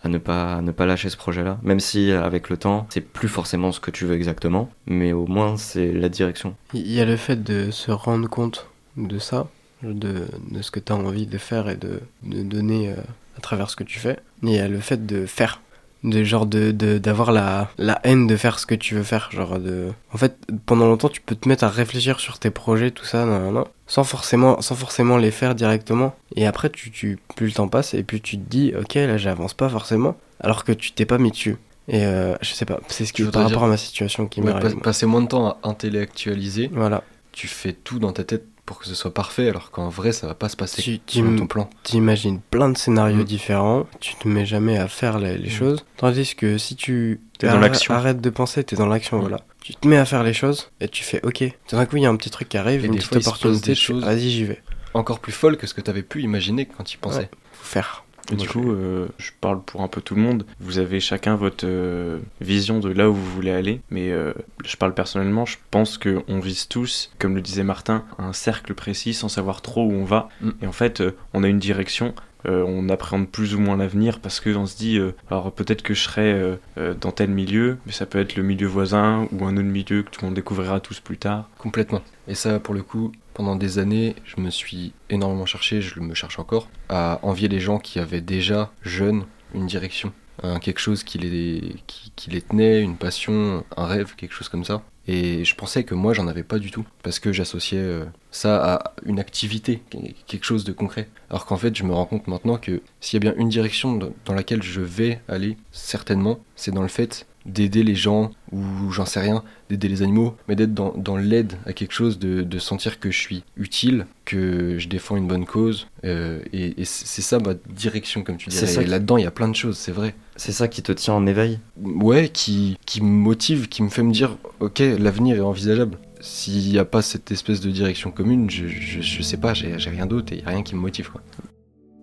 à, 0.04 0.08
ne, 0.10 0.18
pas, 0.18 0.56
à 0.56 0.60
ne 0.60 0.70
pas 0.70 0.84
lâcher 0.84 1.08
ce 1.08 1.16
projet-là. 1.16 1.58
Même 1.62 1.80
si 1.80 2.10
avec 2.12 2.50
le 2.50 2.58
temps, 2.58 2.86
c'est 2.90 3.00
plus 3.00 3.28
forcément 3.28 3.72
ce 3.72 3.80
que 3.80 3.90
tu 3.90 4.04
veux 4.04 4.14
exactement, 4.14 4.70
mais 4.86 5.12
au 5.14 5.26
moins 5.26 5.56
c'est 5.56 5.92
la 5.92 6.10
direction. 6.10 6.54
Il 6.74 6.92
y 6.92 7.00
a 7.00 7.06
le 7.06 7.16
fait 7.16 7.42
de 7.42 7.70
se 7.70 7.90
rendre 7.90 8.28
compte 8.28 8.66
de 8.98 9.18
ça, 9.18 9.48
de, 9.82 10.26
de 10.50 10.60
ce 10.60 10.70
que 10.70 10.80
tu 10.80 10.92
as 10.92 10.96
envie 10.96 11.26
de 11.26 11.38
faire 11.38 11.70
et 11.70 11.76
de, 11.76 12.00
de 12.22 12.42
donner 12.42 12.90
euh, 12.90 12.96
à 13.38 13.40
travers 13.40 13.70
ce 13.70 13.76
que 13.76 13.84
tu 13.84 13.98
fais. 13.98 14.18
Et 14.42 14.48
il 14.48 14.52
y 14.52 14.58
a 14.58 14.68
le 14.68 14.80
fait 14.80 15.06
de 15.06 15.24
faire. 15.24 15.62
De 16.02 16.24
genre 16.24 16.46
de 16.46 16.70
d'avoir 16.96 17.30
la, 17.30 17.68
la 17.76 18.00
haine 18.04 18.26
de 18.26 18.34
faire 18.36 18.58
ce 18.58 18.64
que 18.64 18.74
tu 18.74 18.94
veux 18.94 19.02
faire. 19.02 19.28
Genre 19.32 19.58
de. 19.58 19.88
En 20.14 20.16
fait, 20.16 20.34
pendant 20.64 20.86
longtemps, 20.86 21.10
tu 21.10 21.20
peux 21.20 21.34
te 21.34 21.46
mettre 21.46 21.62
à 21.64 21.68
réfléchir 21.68 22.20
sur 22.20 22.38
tes 22.38 22.50
projets, 22.50 22.90
tout 22.90 23.04
ça, 23.04 23.26
nan, 23.26 23.52
nan, 23.52 23.64
sans, 23.86 24.02
forcément, 24.04 24.62
sans 24.62 24.74
forcément 24.76 25.18
les 25.18 25.30
faire 25.30 25.54
directement. 25.54 26.14
Et 26.36 26.46
après, 26.46 26.70
tu, 26.70 26.90
tu, 26.90 27.18
plus 27.36 27.48
le 27.48 27.52
temps 27.52 27.68
passe, 27.68 27.92
et 27.92 28.02
puis 28.02 28.22
tu 28.22 28.38
te 28.38 28.48
dis, 28.48 28.72
ok, 28.78 28.94
là, 28.94 29.18
j'avance 29.18 29.52
pas 29.52 29.68
forcément, 29.68 30.16
alors 30.40 30.64
que 30.64 30.72
tu 30.72 30.92
t'es 30.92 31.04
pas 31.04 31.18
mis 31.18 31.32
dessus. 31.32 31.56
Et 31.88 32.06
euh, 32.06 32.34
je 32.40 32.54
sais 32.54 32.64
pas, 32.64 32.80
c'est 32.88 33.04
ce 33.04 33.12
qui, 33.12 33.22
par 33.24 33.42
rapport 33.42 33.48
dire- 33.58 33.62
à 33.64 33.68
ma 33.68 33.76
situation 33.76 34.26
qui 34.26 34.40
Ouais, 34.40 34.52
m'arrive. 34.54 34.76
pas- 34.76 34.80
passer 34.84 35.04
moins 35.06 35.20
de 35.22 35.26
temps 35.28 35.48
à 35.48 35.58
intellectualiser, 35.64 36.70
Voilà. 36.72 37.02
tu 37.32 37.46
fais 37.46 37.72
tout 37.72 37.98
dans 37.98 38.12
ta 38.12 38.24
tête 38.24 38.44
pour 38.70 38.78
que 38.78 38.86
ce 38.86 38.94
soit 38.94 39.12
parfait, 39.12 39.48
alors 39.48 39.72
qu'en 39.72 39.88
vrai, 39.88 40.12
ça 40.12 40.28
va 40.28 40.34
pas 40.34 40.48
se 40.48 40.54
passer 40.56 40.80
Tu- 40.80 41.00
tu 41.00 41.18
selon 41.18 41.34
ton 41.34 41.48
plan. 41.48 41.68
T'imagines 41.82 42.40
plein 42.52 42.68
de 42.68 42.78
scénarios 42.78 43.22
Mm. 43.22 43.24
différents, 43.24 43.86
tu 43.98 44.14
te 44.14 44.28
mets 44.28 44.46
jamais 44.46 44.78
à 44.78 44.86
faire 44.86 45.18
les, 45.18 45.36
les 45.38 45.50
choses. 45.50 45.84
Tandis 45.96 46.36
que 46.36 46.56
si 46.56 46.76
tu 46.76 47.20
T'es 47.40 47.48
dans 47.48 47.54
arrêtes- 47.54 47.62
l'action. 47.72 47.94
arrêtes 47.94 48.20
de 48.20 48.30
penser, 48.30 48.62
t'es 48.62 48.76
dans 48.76 48.86
l'action, 48.86 49.16
Mm. 49.18 49.22
voilà. 49.22 49.40
Tu 49.60 49.74
te 49.74 49.88
mets 49.88 49.96
à 49.96 50.04
faire 50.04 50.22
les 50.22 50.32
choses 50.32 50.70
et 50.80 50.86
tu 50.86 51.02
fais 51.02 51.20
ok. 51.26 51.52
Tout 51.68 51.74
d'un 51.74 51.84
coup, 51.84 51.96
il 51.96 52.04
y 52.04 52.06
a 52.06 52.10
un 52.10 52.14
petit 52.16 52.30
truc 52.30 52.48
qui 52.48 52.58
arrive, 52.58 52.84
Et 52.84 52.86
une 52.86 52.94
petite 52.94 53.08
fois, 53.08 53.18
opportunité, 53.18 53.72
des 53.72 53.74
choses. 53.74 54.04
vas-y, 54.04 54.30
j'y 54.30 54.44
vais. 54.44 54.62
Encore 54.94 55.18
plus 55.18 55.32
folle 55.32 55.56
que 55.56 55.66
ce 55.66 55.74
que 55.74 55.80
tu 55.80 55.90
avais 55.90 56.04
pu 56.04 56.22
imaginer 56.22 56.66
quand 56.66 56.84
tu 56.84 56.96
pensais. 56.96 57.18
Ouais. 57.18 57.30
Faut 57.54 57.64
faire. 57.66 58.04
Et 58.32 58.36
du 58.36 58.48
coup, 58.48 58.70
euh, 58.70 59.08
je 59.18 59.30
parle 59.40 59.62
pour 59.62 59.82
un 59.82 59.88
peu 59.88 60.00
tout 60.00 60.14
le 60.14 60.22
monde. 60.22 60.44
Vous 60.60 60.78
avez 60.78 61.00
chacun 61.00 61.36
votre 61.36 61.66
euh, 61.66 62.18
vision 62.40 62.78
de 62.78 62.88
là 62.88 63.10
où 63.10 63.14
vous 63.14 63.30
voulez 63.30 63.50
aller. 63.50 63.80
Mais 63.90 64.10
euh, 64.10 64.32
je 64.64 64.76
parle 64.76 64.94
personnellement, 64.94 65.46
je 65.46 65.56
pense 65.70 65.98
qu'on 65.98 66.40
vise 66.40 66.68
tous, 66.68 67.10
comme 67.18 67.34
le 67.34 67.42
disait 67.42 67.64
Martin, 67.64 68.04
un 68.18 68.32
cercle 68.32 68.74
précis 68.74 69.14
sans 69.14 69.28
savoir 69.28 69.62
trop 69.62 69.84
où 69.84 69.92
on 69.92 70.04
va. 70.04 70.28
Mm. 70.40 70.50
Et 70.62 70.66
en 70.66 70.72
fait, 70.72 71.02
on 71.34 71.42
a 71.42 71.48
une 71.48 71.58
direction. 71.58 72.14
on 72.46 72.88
appréhende 72.88 73.28
plus 73.28 73.54
ou 73.54 73.60
moins 73.60 73.76
l'avenir 73.76 74.18
parce 74.20 74.40
qu'on 74.40 74.66
se 74.66 74.76
dit, 74.76 74.98
alors 75.28 75.52
peut-être 75.52 75.82
que 75.82 75.92
je 75.92 76.00
serai 76.00 76.58
dans 77.00 77.12
tel 77.12 77.30
milieu, 77.30 77.76
mais 77.84 77.92
ça 77.92 78.06
peut 78.06 78.18
être 78.18 78.36
le 78.36 78.42
milieu 78.42 78.66
voisin 78.66 79.28
ou 79.32 79.44
un 79.44 79.56
autre 79.56 79.62
milieu 79.66 80.02
que 80.02 80.24
on 80.24 80.30
découvrira 80.30 80.80
tous 80.80 81.00
plus 81.00 81.18
tard. 81.18 81.48
Complètement. 81.58 82.02
Et 82.28 82.34
ça, 82.34 82.58
pour 82.58 82.74
le 82.74 82.82
coup, 82.82 83.12
pendant 83.40 83.56
des 83.56 83.78
années, 83.78 84.16
je 84.26 84.38
me 84.38 84.50
suis 84.50 84.92
énormément 85.08 85.46
cherché, 85.46 85.80
je 85.80 85.98
me 85.98 86.12
cherche 86.12 86.38
encore, 86.38 86.68
à 86.90 87.20
envier 87.22 87.48
les 87.48 87.58
gens 87.58 87.78
qui 87.78 87.98
avaient 87.98 88.20
déjà, 88.20 88.70
jeunes, 88.82 89.24
une 89.54 89.66
direction. 89.66 90.12
Quelque 90.60 90.78
chose 90.78 91.04
qui 91.04 91.16
les, 91.16 91.76
qui, 91.86 92.30
les 92.30 92.42
tenait, 92.42 92.82
une 92.82 92.96
passion, 92.96 93.64
un 93.78 93.86
rêve, 93.86 94.14
quelque 94.14 94.34
chose 94.34 94.50
comme 94.50 94.64
ça. 94.64 94.82
Et 95.06 95.42
je 95.46 95.54
pensais 95.54 95.84
que 95.84 95.94
moi, 95.94 96.12
j'en 96.12 96.28
avais 96.28 96.42
pas 96.42 96.58
du 96.58 96.70
tout. 96.70 96.84
Parce 97.02 97.18
que 97.18 97.32
j'associais 97.32 97.78
euh, 97.78 98.04
ça 98.30 98.74
à 98.74 98.94
une 99.06 99.18
activité, 99.18 99.82
quelque 100.26 100.44
chose 100.44 100.64
de 100.64 100.72
concret. 100.72 101.08
Alors 101.30 101.46
qu'en 101.46 101.56
fait, 101.56 101.74
je 101.74 101.84
me 101.84 101.94
rends 101.94 102.04
compte 102.04 102.26
maintenant 102.26 102.58
que 102.58 102.82
s'il 103.00 103.24
y 103.24 103.26
a 103.26 103.32
bien 103.32 103.40
une 103.40 103.48
direction 103.48 103.98
dans 104.26 104.34
laquelle 104.34 104.62
je 104.62 104.82
vais 104.82 105.22
aller, 105.28 105.56
certainement, 105.72 106.40
c'est 106.56 106.72
dans 106.72 106.82
le 106.82 106.88
fait 106.88 107.26
d'aider 107.46 107.82
les 107.82 107.94
gens, 107.94 108.30
ou 108.52 108.90
j'en 108.92 109.06
sais 109.06 109.20
rien, 109.20 109.42
d'aider 109.68 109.88
les 109.88 110.02
animaux, 110.02 110.34
mais 110.48 110.56
d'être 110.56 110.74
dans, 110.74 110.92
dans 110.96 111.16
l'aide 111.16 111.54
à 111.66 111.72
quelque 111.72 111.92
chose, 111.92 112.18
de, 112.18 112.42
de 112.42 112.58
sentir 112.58 113.00
que 113.00 113.10
je 113.10 113.18
suis 113.18 113.44
utile, 113.56 114.06
que 114.24 114.78
je 114.78 114.88
défends 114.88 115.16
une 115.16 115.26
bonne 115.26 115.46
cause. 115.46 115.86
euh, 116.04 116.40
et 116.52 116.80
et 116.80 116.84
c'est 116.84 117.22
ça 117.22 117.38
ma 117.38 117.54
direction, 117.74 118.22
comme 118.22 118.36
tu 118.36 118.50
ça 118.50 118.66
Et 118.80 118.84
qui- 118.84 118.90
là-dedans, 118.90 119.16
il 119.16 119.24
y 119.24 119.26
a 119.26 119.30
plein 119.30 119.48
de 119.48 119.56
choses, 119.56 119.76
c'est 119.78 119.92
vrai. 119.92 120.14
C'est 120.36 120.52
ça 120.52 120.68
qui 120.68 120.82
te 120.82 120.92
tient 120.92 121.14
en 121.14 121.26
éveil? 121.26 121.58
Ouais, 121.82 122.28
qui, 122.32 122.76
qui 122.86 123.00
me 123.02 123.08
motive, 123.08 123.68
qui 123.68 123.82
me 123.82 123.88
fait 123.88 124.02
me 124.02 124.12
dire, 124.12 124.36
ok, 124.60 124.80
l'avenir 124.98 125.36
est 125.36 125.40
envisageable. 125.40 125.98
S'il 126.20 126.70
n'y 126.70 126.78
a 126.78 126.84
pas 126.84 127.00
cette 127.02 127.30
espèce 127.30 127.60
de 127.62 127.70
direction 127.70 128.10
commune, 128.10 128.50
je, 128.50 128.66
je, 128.68 129.00
je 129.00 129.22
sais 129.22 129.38
pas, 129.38 129.54
j'ai 129.54 129.78
j'ai 129.78 129.88
rien 129.90 130.04
d'autre 130.06 130.32
et 130.34 130.36
il 130.36 130.42
n'y 130.42 130.46
a 130.46 130.50
rien 130.50 130.62
qui 130.62 130.74
me 130.74 130.80
motive. 130.80 131.10
Quoi. 131.10 131.22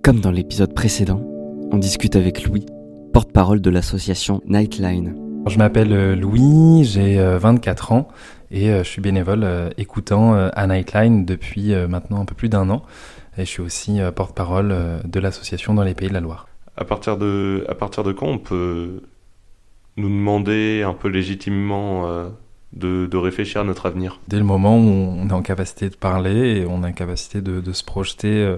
Comme 0.03 0.19
dans 0.21 0.31
l'épisode 0.31 0.73
précédent, 0.73 1.21
on 1.71 1.77
discute 1.77 2.15
avec 2.15 2.43
Louis, 2.45 2.65
porte-parole 3.13 3.61
de 3.61 3.69
l'association 3.69 4.41
Nightline. 4.47 5.13
Je 5.49 5.57
m'appelle 5.57 5.94
euh, 5.94 6.15
Louis, 6.15 6.83
j'ai 6.83 7.19
euh, 7.19 7.38
24 7.38 7.91
ans 7.91 8.07
et 8.51 8.69
euh, 8.69 8.83
je 8.83 8.89
suis 8.89 9.01
bénévole 9.01 9.44
euh, 9.44 9.69
écoutant 9.77 10.33
euh, 10.35 10.49
à 10.53 10.67
Nightline 10.67 11.25
depuis 11.25 11.73
euh, 11.73 11.88
maintenant 11.88 12.21
un 12.21 12.25
peu 12.25 12.35
plus 12.35 12.49
d'un 12.49 12.69
an. 12.69 12.83
Et 13.38 13.41
je 13.41 13.49
suis 13.49 13.61
aussi 13.61 14.01
euh, 14.01 14.11
porte-parole 14.11 14.71
euh, 14.71 14.99
de 15.06 15.19
l'association 15.19 15.73
dans 15.73 15.83
les 15.83 15.94
Pays 15.94 16.09
de 16.09 16.13
la 16.13 16.19
Loire. 16.19 16.47
À 16.75 16.85
partir 16.85 17.18
de, 17.18 17.66
à 17.69 17.75
partir 17.75 18.04
de 18.04 18.11
quand 18.11 18.27
on 18.27 18.37
peut 18.39 19.04
nous 19.95 20.09
demander 20.09 20.83
un 20.83 20.94
peu 20.94 21.07
légitimement 21.07 22.07
euh, 22.07 22.30
de, 22.73 23.06
de 23.06 23.18
réfléchir 23.18 23.61
à 23.61 23.63
notre 23.63 23.85
avenir? 23.85 24.19
Dès 24.27 24.37
le 24.37 24.44
moment 24.44 24.77
où 24.77 24.81
on 24.81 25.30
est 25.30 25.33
en 25.33 25.42
capacité 25.42 25.89
de 25.89 25.95
parler 25.95 26.57
et 26.57 26.66
on 26.66 26.83
est 26.83 26.87
en 26.87 26.94
capacité 26.94 27.42
de, 27.42 27.61
de 27.61 27.71
se 27.71 27.83
projeter 27.83 28.33
euh, 28.33 28.57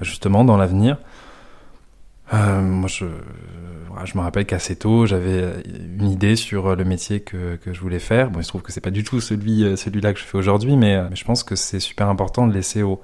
justement 0.00 0.44
dans 0.44 0.56
l'avenir, 0.56 0.98
euh, 2.34 2.60
moi 2.60 2.88
je, 2.88 3.06
je 4.04 4.16
me 4.16 4.22
rappelle 4.22 4.46
qu'assez 4.46 4.76
tôt 4.76 5.06
j'avais 5.06 5.42
euh, 5.42 5.62
une 5.98 6.08
idée 6.08 6.36
sur 6.36 6.66
euh, 6.66 6.76
le 6.76 6.84
métier 6.84 7.20
que, 7.20 7.56
que 7.56 7.72
je 7.72 7.80
voulais 7.80 7.98
faire. 7.98 8.30
Bon, 8.30 8.40
il 8.40 8.44
se 8.44 8.48
trouve 8.48 8.62
que 8.62 8.72
c'est 8.72 8.80
pas 8.80 8.90
du 8.90 9.04
tout 9.04 9.20
celui, 9.20 9.64
euh, 9.64 9.76
celui-là 9.76 10.12
que 10.12 10.18
je 10.18 10.24
fais 10.24 10.36
aujourd'hui, 10.38 10.76
mais, 10.76 11.02
je 11.14 11.24
pense 11.24 11.42
que 11.42 11.56
c'est 11.56 11.80
super 11.80 12.08
important 12.08 12.46
de 12.46 12.52
laisser 12.52 12.82
aux, 12.82 13.00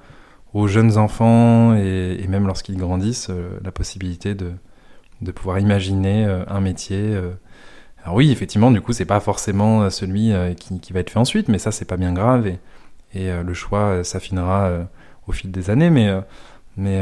jeunes 0.67 0.97
enfants 0.97 1.75
et, 1.75 2.19
et 2.21 2.27
même 2.27 2.45
lorsqu'ils 2.45 2.77
grandissent 2.77 3.31
la 3.63 3.71
possibilité 3.71 4.35
de, 4.35 4.51
de 5.21 5.31
pouvoir 5.31 5.57
imaginer 5.59 6.25
un 6.25 6.61
métier. 6.61 7.17
Alors 8.03 8.15
oui, 8.15 8.31
effectivement, 8.31 8.69
du 8.69 8.79
coup, 8.79 8.93
c'est 8.93 9.05
pas 9.05 9.19
forcément 9.19 9.89
celui 9.89 10.31
qui, 10.55 10.79
qui 10.79 10.93
va 10.93 10.99
être 10.99 11.09
fait 11.09 11.17
ensuite, 11.17 11.47
mais 11.47 11.57
ça, 11.57 11.71
c'est 11.71 11.85
pas 11.85 11.97
bien 11.97 12.13
grave 12.13 12.45
et, 12.45 12.59
et 13.15 13.31
le 13.43 13.53
choix 13.55 14.03
s'affinera 14.03 14.87
au 15.25 15.31
fil 15.31 15.49
des 15.49 15.71
années, 15.71 15.89
mais, 15.89 16.11
mais, 16.77 17.01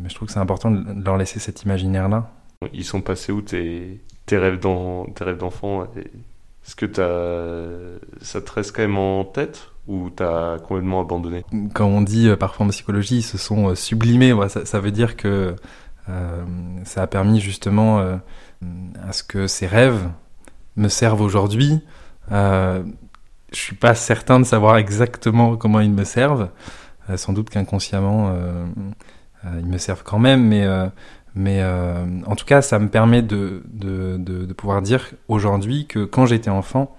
mais 0.00 0.08
je 0.08 0.14
trouve 0.16 0.26
que 0.26 0.34
c'est 0.34 0.40
important 0.40 0.72
de 0.72 1.04
leur 1.04 1.16
laisser 1.16 1.38
cet 1.38 1.62
imaginaire-là. 1.62 2.32
Ils 2.72 2.84
sont 2.84 3.00
passés 3.00 3.32
où 3.32 3.42
tes, 3.42 4.00
tes 4.26 4.38
rêves 4.38 4.58
d'enfant 4.58 5.84
Est-ce 5.84 6.76
que 6.76 6.86
t'as, 6.86 7.98
ça 8.20 8.40
te 8.40 8.52
reste 8.52 8.74
quand 8.74 8.82
même 8.82 8.98
en 8.98 9.24
tête 9.24 9.70
ou 9.88 10.10
t'as 10.10 10.58
complètement 10.58 11.00
abandonné? 11.00 11.44
Quand 11.74 11.86
on 11.86 12.02
dit 12.02 12.28
euh, 12.28 12.36
parfois 12.36 12.66
en 12.66 12.68
psychologie, 12.68 13.18
ils 13.18 13.22
se 13.22 13.38
sont 13.38 13.68
euh, 13.68 13.74
sublimés, 13.74 14.34
ça, 14.48 14.80
veut 14.80 14.90
dire 14.90 15.16
que 15.16 15.56
euh, 16.08 16.44
ça 16.84 17.02
a 17.02 17.06
permis 17.06 17.40
justement 17.40 17.98
à 18.00 19.12
ce 19.12 19.22
que 19.22 19.46
ces 19.46 19.66
rêves 19.66 20.08
me 20.76 20.88
servent 20.88 21.20
aujourd'hui. 21.20 21.80
Je 22.30 22.84
suis 23.58 23.76
pas 23.76 23.94
certain 23.94 24.40
de 24.40 24.44
savoir 24.44 24.78
exactement 24.78 25.56
comment 25.56 25.80
ils 25.80 25.92
me 25.92 26.04
servent. 26.04 26.48
Sans 27.16 27.32
doute 27.32 27.50
qu'inconsciemment, 27.50 28.34
ils 29.44 29.66
me 29.66 29.78
servent 29.78 30.04
quand 30.04 30.18
même, 30.18 30.46
mais, 30.46 30.66
mais 31.34 31.60
euh, 31.62 32.04
en 32.26 32.36
tout 32.36 32.44
cas, 32.44 32.60
ça 32.60 32.78
me 32.78 32.88
permet 32.88 33.22
de, 33.22 33.62
de, 33.72 34.16
de, 34.18 34.52
pouvoir 34.52 34.82
dire 34.82 35.10
aujourd'hui 35.28 35.86
que 35.86 36.04
quand 36.04 36.26
j'étais 36.26 36.50
enfant, 36.50 36.94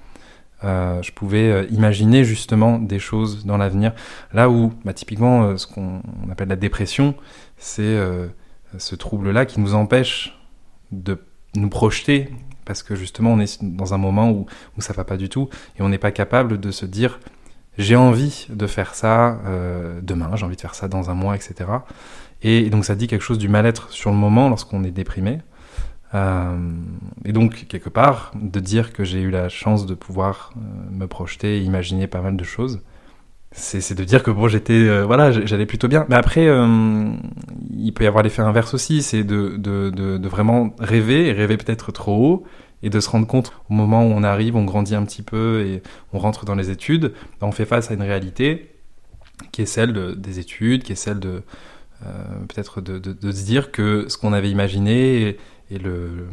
euh, 0.64 1.02
je 1.02 1.12
pouvais 1.12 1.52
euh, 1.52 1.68
imaginer 1.70 2.24
justement 2.24 2.80
des 2.80 3.00
choses 3.00 3.46
dans 3.46 3.58
l'avenir. 3.58 3.94
Là 4.34 4.50
où, 4.50 4.74
bah, 4.86 4.94
typiquement, 4.94 5.56
ce 5.58 5.68
qu'on 5.68 6.02
on 6.26 6.32
appelle 6.32 6.48
la 6.48 6.56
dépression, 6.56 7.16
c'est 7.58 7.98
ce 8.78 8.96
trouble-là 8.96 9.46
qui 9.46 9.60
nous 9.60 9.76
empêche 9.76 10.40
de 10.92 11.20
nous 11.56 11.70
projeter 11.70 12.30
parce 12.66 12.82
que 12.82 12.96
justement 12.96 13.34
on 13.34 13.40
est 13.40 13.64
dans 13.64 13.94
un 13.94 13.98
moment 13.98 14.32
où, 14.32 14.48
où 14.78 14.82
ça 14.82 14.94
va 14.94 15.04
pas 15.04 15.18
du 15.18 15.30
tout 15.30 15.50
et 15.78 15.82
on 15.82 15.90
n'est 15.90 15.98
pas 15.98 16.12
capable 16.12 16.60
de 16.60 16.72
se 16.72 16.86
dire 16.86 17.20
j'ai 17.78 17.96
envie 17.96 18.48
de 18.50 18.66
faire 18.66 18.96
ça 18.96 19.40
demain, 20.02 20.32
j'ai 20.36 20.46
envie 20.46 20.56
de 20.56 20.62
faire 20.62 20.76
ça 20.76 20.88
dans 20.88 21.10
un 21.10 21.14
mois, 21.14 21.36
etc. 21.36 21.66
Et 22.44 22.70
donc 22.70 22.86
ça 22.86 22.96
dit 22.96 23.08
quelque 23.08 23.22
chose 23.24 23.38
du 23.40 23.48
mal-être 23.48 23.92
sur 23.92 24.12
le 24.12 24.18
moment 24.18 24.50
lorsqu'on 24.50 24.84
est 24.84 24.92
déprimé. 24.92 25.40
Euh, 26.14 26.56
et 27.26 27.32
donc, 27.34 27.66
quelque 27.68 27.90
part, 27.90 28.32
de 28.40 28.60
dire 28.60 28.94
que 28.94 29.04
j'ai 29.04 29.20
eu 29.22 29.32
la 29.32 29.50
chance 29.50 29.86
de 29.88 29.96
pouvoir 29.96 30.52
euh, 30.56 30.60
me 30.92 31.08
projeter 31.08 31.58
et 31.58 31.62
imaginer 31.62 32.06
pas 32.06 32.22
mal 32.22 32.38
de 32.38 32.44
choses, 32.44 32.82
c'est 33.52 33.96
de 33.98 34.04
dire 34.04 34.22
que 34.24 34.32
bon, 34.32 34.48
j'étais, 34.48 34.74
euh, 34.74 35.06
voilà, 35.06 35.32
j'allais 35.32 35.66
plutôt 35.66 35.88
bien. 35.88 36.06
Mais 36.10 36.16
après, 36.16 36.46
il 36.46 37.94
peut 37.94 38.04
y 38.04 38.08
avoir 38.08 38.24
l'effet 38.24 38.42
inverse 38.42 38.74
aussi, 38.74 39.02
c'est 39.02 39.24
de, 39.24 39.58
de, 39.58 39.90
de, 39.90 40.18
de 40.18 40.28
vraiment 40.28 40.76
rêver, 40.80 41.28
et 41.28 41.32
rêver 41.34 41.58
peut-être 41.58 41.92
trop 41.92 42.16
haut, 42.16 42.44
et 42.84 42.90
de 42.90 43.00
se 43.00 43.10
rendre 43.10 43.26
compte 43.28 43.52
au 43.70 43.74
moment 43.74 44.04
où 44.06 44.10
on 44.12 44.24
arrive, 44.24 44.56
on 44.56 44.66
grandit 44.66 44.96
un 44.96 45.06
petit 45.06 45.22
peu 45.22 45.64
et 45.66 45.82
on 46.12 46.20
rentre 46.20 46.46
dans 46.46 46.56
les 46.56 46.70
études, 46.70 47.14
ben, 47.40 47.48
on 47.48 47.52
fait 47.52 47.66
face 47.66 47.90
à 47.92 47.94
une 47.94 48.02
réalité 48.02 48.76
qui 49.52 49.62
est 49.62 49.66
celle 49.66 49.94
de- 49.94 50.14
des 50.14 50.40
études, 50.40 50.84
qui 50.84 50.92
est 50.92 50.96
celle 50.96 51.20
de 51.20 51.44
peut-être 52.48 52.82
de, 52.82 53.00
de, 53.00 53.14
de 53.14 53.32
se 53.32 53.46
dire 53.46 53.72
que 53.72 54.08
ce 54.10 54.18
qu'on 54.18 54.34
avait 54.34 54.50
imaginé 54.50 55.22
et, 55.28 55.38
et 55.72 55.80
le, 55.80 56.28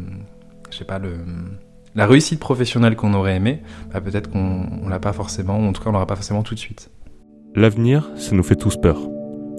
je 0.71 0.77
sais 0.77 0.85
pas, 0.85 0.99
le, 0.99 1.19
la 1.95 2.07
réussite 2.07 2.41
professionnelle 2.41 2.97
qu'on 2.97 3.15
aurait 3.15 3.37
aimé, 3.37 3.63
bah, 3.93 4.01
peut-être 4.01 4.31
qu'on 4.31 4.67
on 4.83 4.89
l'a 4.89 5.01
pas 5.01 5.13
forcément, 5.13 5.59
ou 5.59 5.65
en 5.65 5.73
tout 5.73 5.83
cas 5.83 5.91
on 5.91 5.93
l'aura 5.93 6.07
pas 6.07 6.17
forcément 6.17 6.43
tout 6.43 6.55
de 6.55 6.61
suite. 6.61 6.91
L'avenir, 7.55 8.11
ça 8.17 8.35
nous 8.35 8.43
fait 8.43 8.57
tous 8.57 8.77
peur. 8.77 8.99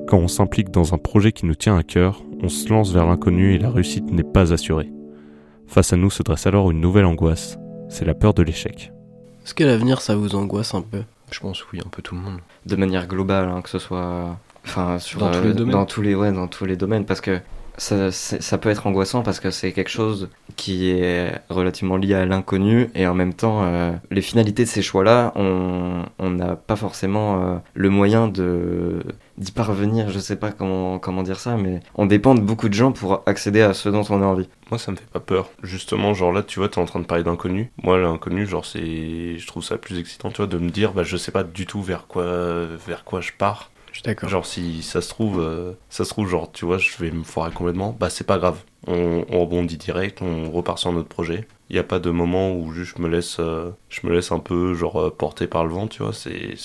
Quand 0.07 0.17
on 0.17 0.27
s'implique 0.27 0.71
dans 0.71 0.93
un 0.93 0.97
projet 0.97 1.31
qui 1.31 1.45
nous 1.45 1.55
tient 1.55 1.77
à 1.77 1.83
cœur, 1.83 2.23
on 2.41 2.49
se 2.49 2.69
lance 2.69 2.91
vers 2.91 3.05
l'inconnu 3.05 3.53
et 3.53 3.59
la 3.59 3.69
réussite 3.69 4.11
n'est 4.11 4.23
pas 4.23 4.53
assurée. 4.53 4.91
Face 5.67 5.93
à 5.93 5.97
nous 5.97 6.09
se 6.09 6.23
dresse 6.23 6.47
alors 6.47 6.71
une 6.71 6.81
nouvelle 6.81 7.05
angoisse, 7.05 7.57
c'est 7.89 8.05
la 8.05 8.13
peur 8.13 8.33
de 8.33 8.43
l'échec. 8.43 8.91
Est-ce 9.45 9.53
que 9.53 9.63
l'avenir, 9.63 10.01
ça 10.01 10.15
vous 10.15 10.35
angoisse 10.35 10.73
un 10.73 10.81
peu? 10.81 11.03
Je 11.31 11.39
pense, 11.39 11.63
oui, 11.71 11.79
un 11.85 11.89
peu 11.89 12.01
tout 12.01 12.15
le 12.15 12.21
monde. 12.21 12.39
de 12.65 12.75
manière 12.75 13.07
globale, 13.07 13.49
hein, 13.49 13.61
que 13.61 13.69
ce 13.69 13.79
soit 13.79 14.37
enfin 14.65 14.99
sur 14.99 15.19
Dans 15.19 15.31
tous 15.31 15.43
les 15.43 15.53
domaines. 15.53 15.71
dans 15.71 15.85
tous 15.85 16.01
les 16.01 16.15
ouais, 16.15 16.31
dans 16.31 16.47
tous 16.47 16.65
les 16.65 16.75
domaines, 16.75 17.05
parce 17.05 17.21
que 17.21 17.39
ça, 17.77 18.11
ça 18.11 18.57
peut 18.57 18.69
être 18.69 18.85
angoissant 18.85 19.23
parce 19.23 19.39
que 19.39 19.49
c'est 19.49 19.71
quelque 19.71 19.89
chose 19.89 20.29
qui 20.55 20.91
est 20.91 21.31
relativement 21.49 21.97
lié 21.97 22.13
à 22.13 22.25
l'inconnu 22.25 22.89
et 22.93 23.07
en 23.07 23.15
même 23.15 23.33
temps 23.33 23.63
euh, 23.63 23.93
les 24.11 24.21
finalités 24.21 24.63
de 24.65 24.69
ces 24.69 24.81
choix-là, 24.81 25.31
on 25.35 26.03
on 26.19 26.29
n'a 26.29 26.55
pas 26.55 26.75
forcément 26.75 27.41
euh, 27.41 27.57
le 27.73 27.89
moyen 27.89 28.27
de 28.27 29.01
d'y 29.37 29.51
parvenir. 29.51 30.09
Je 30.09 30.19
sais 30.19 30.35
pas 30.35 30.51
comment 30.51 30.99
comment 30.99 31.23
dire 31.23 31.39
ça, 31.39 31.55
mais 31.57 31.79
on 31.95 32.05
dépend 32.05 32.35
de 32.35 32.41
beaucoup 32.41 32.69
de 32.69 32.73
gens 32.73 32.91
pour 32.91 33.23
accéder 33.25 33.61
à 33.61 33.73
ce 33.73 33.89
dont 33.89 34.03
on 34.09 34.21
a 34.21 34.25
envie. 34.25 34.49
Moi, 34.69 34.77
ça 34.77 34.91
me 34.91 34.97
fait 34.97 35.09
pas 35.11 35.19
peur. 35.19 35.49
Justement, 35.63 36.13
genre 36.13 36.31
là, 36.31 36.43
tu 36.43 36.59
vois, 36.59 36.69
t'es 36.69 36.79
en 36.79 36.85
train 36.85 36.99
de 36.99 37.05
parler 37.05 37.23
d'inconnu. 37.23 37.71
Moi, 37.81 37.97
l'inconnu, 37.99 38.45
genre, 38.45 38.65
c'est. 38.65 39.37
Je 39.37 39.47
trouve 39.47 39.63
ça 39.63 39.77
plus 39.77 39.99
excitant, 39.99 40.29
tu 40.29 40.37
vois, 40.37 40.47
de 40.47 40.57
me 40.57 40.69
dire, 40.69 40.93
bah, 40.93 41.03
je 41.03 41.17
sais 41.17 41.31
pas 41.31 41.43
du 41.43 41.65
tout 41.65 41.81
vers 41.81 42.07
quoi, 42.07 42.25
vers 42.85 43.03
quoi 43.03 43.21
je 43.21 43.31
pars. 43.37 43.71
Je 43.91 43.97
suis 43.97 44.03
d'accord. 44.03 44.29
Genre, 44.29 44.45
si 44.45 44.83
ça 44.83 45.01
se 45.01 45.09
trouve, 45.09 45.41
euh, 45.41 45.73
ça 45.89 46.05
se 46.05 46.09
trouve, 46.09 46.27
genre, 46.27 46.51
tu 46.51 46.65
vois, 46.65 46.77
je 46.77 46.97
vais 46.97 47.11
me 47.11 47.23
foirer 47.23 47.51
complètement, 47.51 47.95
bah, 47.99 48.09
c'est 48.09 48.25
pas 48.25 48.37
grave. 48.37 48.59
On, 48.87 49.25
on 49.29 49.41
rebondit 49.41 49.77
direct, 49.77 50.21
on 50.21 50.49
repart 50.49 50.79
sur 50.79 50.91
notre 50.91 51.09
projet. 51.09 51.47
Il 51.69 51.73
n'y 51.73 51.79
a 51.79 51.83
pas 51.83 51.99
de 51.99 52.09
moment 52.09 52.53
où 52.53 52.71
juste 52.73 52.95
je 52.97 53.01
me 53.01 53.07
laisse, 53.07 53.37
euh, 53.39 53.69
je 53.89 54.05
me 54.07 54.13
laisse 54.13 54.31
un 54.31 54.39
peu, 54.39 54.73
genre, 54.73 54.99
euh, 54.99 55.09
porter 55.09 55.47
par 55.47 55.65
le 55.65 55.71
vent, 55.71 55.87
tu 55.87 56.03
vois. 56.03 56.13
C'est. 56.13 56.55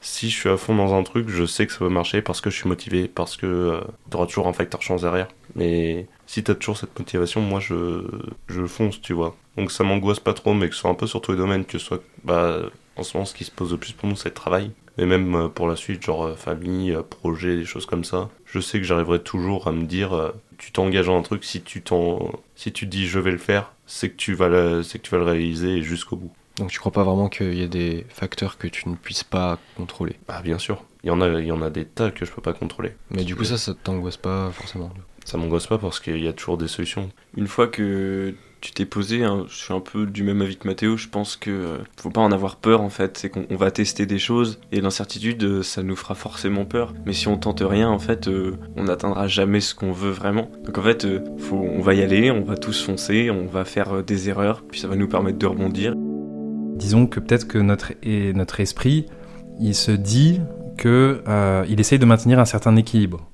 Si 0.00 0.30
je 0.30 0.34
suis 0.34 0.48
à 0.48 0.56
fond 0.56 0.74
dans 0.74 0.94
un 0.94 1.02
truc, 1.02 1.28
je 1.28 1.44
sais 1.44 1.66
que 1.66 1.72
ça 1.72 1.84
va 1.84 1.90
marcher 1.90 2.22
parce 2.22 2.40
que 2.40 2.50
je 2.50 2.56
suis 2.56 2.68
motivé, 2.68 3.08
parce 3.08 3.36
que 3.36 3.46
euh, 3.46 3.80
t'auras 4.10 4.26
toujours 4.26 4.46
un 4.46 4.52
facteur 4.52 4.82
chance 4.82 5.02
derrière. 5.02 5.28
Mais 5.56 6.06
si 6.26 6.42
t'as 6.42 6.54
toujours 6.54 6.76
cette 6.76 6.96
motivation, 6.98 7.40
moi, 7.40 7.60
je, 7.60 8.02
je 8.48 8.66
fonce, 8.66 9.00
tu 9.00 9.12
vois. 9.12 9.36
Donc 9.56 9.72
ça 9.72 9.84
m'angoisse 9.84 10.20
pas 10.20 10.34
trop, 10.34 10.54
mais 10.54 10.68
que 10.68 10.74
ce 10.74 10.80
soit 10.82 10.90
un 10.90 10.94
peu 10.94 11.06
sur 11.06 11.20
tous 11.20 11.32
les 11.32 11.38
domaines, 11.38 11.64
que 11.64 11.78
ce 11.78 11.84
soit, 11.86 12.02
bah, 12.24 12.58
en 12.96 13.02
ce 13.02 13.16
moment, 13.16 13.24
ce 13.26 13.34
qui 13.34 13.44
se 13.44 13.50
pose 13.50 13.72
le 13.72 13.78
plus 13.78 13.92
pour 13.92 14.08
nous, 14.08 14.16
c'est 14.16 14.28
le 14.30 14.34
travail. 14.34 14.70
Et 14.98 15.06
même 15.06 15.34
euh, 15.34 15.48
pour 15.48 15.68
la 15.68 15.76
suite, 15.76 16.04
genre 16.04 16.24
euh, 16.24 16.34
famille, 16.34 16.92
euh, 16.92 17.02
projet, 17.02 17.56
des 17.56 17.64
choses 17.64 17.86
comme 17.86 18.04
ça. 18.04 18.30
Je 18.44 18.60
sais 18.60 18.78
que 18.78 18.84
j'arriverai 18.84 19.22
toujours 19.22 19.68
à 19.68 19.72
me 19.72 19.84
dire, 19.84 20.32
tu 20.58 20.72
t'engages 20.72 21.06
dans 21.06 21.18
un 21.18 21.22
truc, 21.22 21.44
si 21.44 21.62
tu 21.62 21.82
t'en, 21.82 22.32
si 22.54 22.72
tu 22.72 22.86
dis 22.86 23.06
je 23.06 23.18
vais 23.18 23.32
le 23.32 23.38
faire, 23.38 23.72
c'est 23.86 24.10
que 24.10 24.16
tu 24.16 24.34
vas 24.34 24.48
le, 24.48 24.82
c'est 24.82 24.98
que 24.98 25.04
tu 25.04 25.10
vas 25.10 25.18
le 25.18 25.24
réaliser 25.24 25.82
jusqu'au 25.82 26.16
bout. 26.16 26.32
Donc 26.56 26.70
tu 26.70 26.78
crois 26.78 26.92
pas 26.92 27.02
vraiment 27.02 27.28
qu'il 27.28 27.54
y 27.54 27.62
a 27.62 27.68
des 27.68 28.06
facteurs 28.08 28.56
que 28.56 28.66
tu 28.66 28.88
ne 28.88 28.94
puisses 28.94 29.24
pas 29.24 29.58
contrôler? 29.76 30.16
Bah 30.26 30.40
bien 30.42 30.58
sûr, 30.58 30.84
il 31.04 31.08
y 31.08 31.10
en 31.10 31.20
a, 31.20 31.28
il 31.28 31.46
y 31.46 31.52
en 31.52 31.60
a 31.60 31.68
des 31.68 31.84
tas 31.84 32.10
que 32.10 32.24
je 32.24 32.32
peux 32.32 32.40
pas 32.40 32.54
contrôler. 32.54 32.92
Mais 33.10 33.24
du 33.24 33.36
coup 33.36 33.44
ça, 33.44 33.58
ça 33.58 33.74
t'angoisse 33.74 34.16
pas 34.16 34.50
forcément. 34.52 34.90
Ça 35.24 35.36
m'angoisse 35.36 35.66
pas 35.66 35.76
parce 35.76 36.00
qu'il 36.00 36.22
y 36.22 36.28
a 36.28 36.32
toujours 36.32 36.56
des 36.56 36.68
solutions. 36.68 37.10
Une 37.36 37.48
fois 37.48 37.66
que 37.66 38.34
tu 38.60 38.72
t'es 38.72 38.86
posé, 38.86 39.22
hein, 39.24 39.44
je 39.48 39.54
suis 39.54 39.72
un 39.72 39.80
peu 39.80 40.06
du 40.06 40.22
même 40.22 40.42
avis 40.42 40.56
que 40.56 40.66
Mathéo, 40.66 40.96
je 40.96 41.08
pense 41.08 41.36
que 41.36 41.50
euh, 41.50 41.78
faut 41.96 42.10
pas 42.10 42.20
en 42.20 42.32
avoir 42.32 42.56
peur 42.56 42.80
en 42.80 42.90
fait, 42.90 43.18
c'est 43.18 43.28
qu'on 43.28 43.46
on 43.50 43.56
va 43.56 43.70
tester 43.70 44.06
des 44.06 44.18
choses 44.18 44.58
et 44.72 44.80
l'incertitude 44.80 45.42
euh, 45.44 45.62
ça 45.62 45.82
nous 45.82 45.96
fera 45.96 46.14
forcément 46.14 46.64
peur. 46.64 46.94
Mais 47.04 47.12
si 47.12 47.28
on 47.28 47.36
tente 47.36 47.62
rien 47.64 47.88
en 47.88 47.98
fait, 47.98 48.28
euh, 48.28 48.56
on 48.76 48.84
n'atteindra 48.84 49.28
jamais 49.28 49.60
ce 49.60 49.74
qu'on 49.74 49.92
veut 49.92 50.10
vraiment. 50.10 50.50
Donc 50.64 50.78
en 50.78 50.82
fait, 50.82 51.04
euh, 51.04 51.20
on 51.52 51.80
va 51.80 51.94
y 51.94 52.02
aller, 52.02 52.30
on 52.30 52.42
va 52.42 52.56
tous 52.56 52.84
foncer, 52.84 53.30
on 53.30 53.46
va 53.46 53.64
faire 53.64 54.02
des 54.02 54.28
erreurs, 54.28 54.62
puis 54.62 54.80
ça 54.80 54.88
va 54.88 54.96
nous 54.96 55.08
permettre 55.08 55.38
de 55.38 55.46
rebondir. 55.46 55.94
Disons 55.96 57.06
que 57.06 57.20
peut-être 57.20 57.46
que 57.46 57.58
notre, 57.58 57.92
et 58.02 58.32
notre 58.32 58.60
esprit, 58.60 59.06
il 59.60 59.74
se 59.74 59.92
dit 59.92 60.40
que 60.76 61.22
il 61.68 61.80
essaye 61.80 61.98
de 61.98 62.04
maintenir 62.04 62.38
un 62.38 62.44
certain 62.44 62.76
équilibre. 62.76 63.30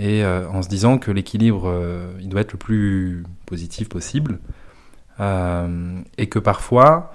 Et 0.00 0.24
euh, 0.24 0.48
en 0.48 0.62
se 0.62 0.68
disant 0.68 0.96
que 0.96 1.10
l'équilibre, 1.10 1.64
euh, 1.66 2.10
il 2.20 2.30
doit 2.30 2.40
être 2.40 2.52
le 2.52 2.58
plus 2.58 3.22
positif 3.44 3.90
possible. 3.90 4.40
Euh, 5.20 6.00
et 6.16 6.26
que 6.30 6.38
parfois, 6.38 7.12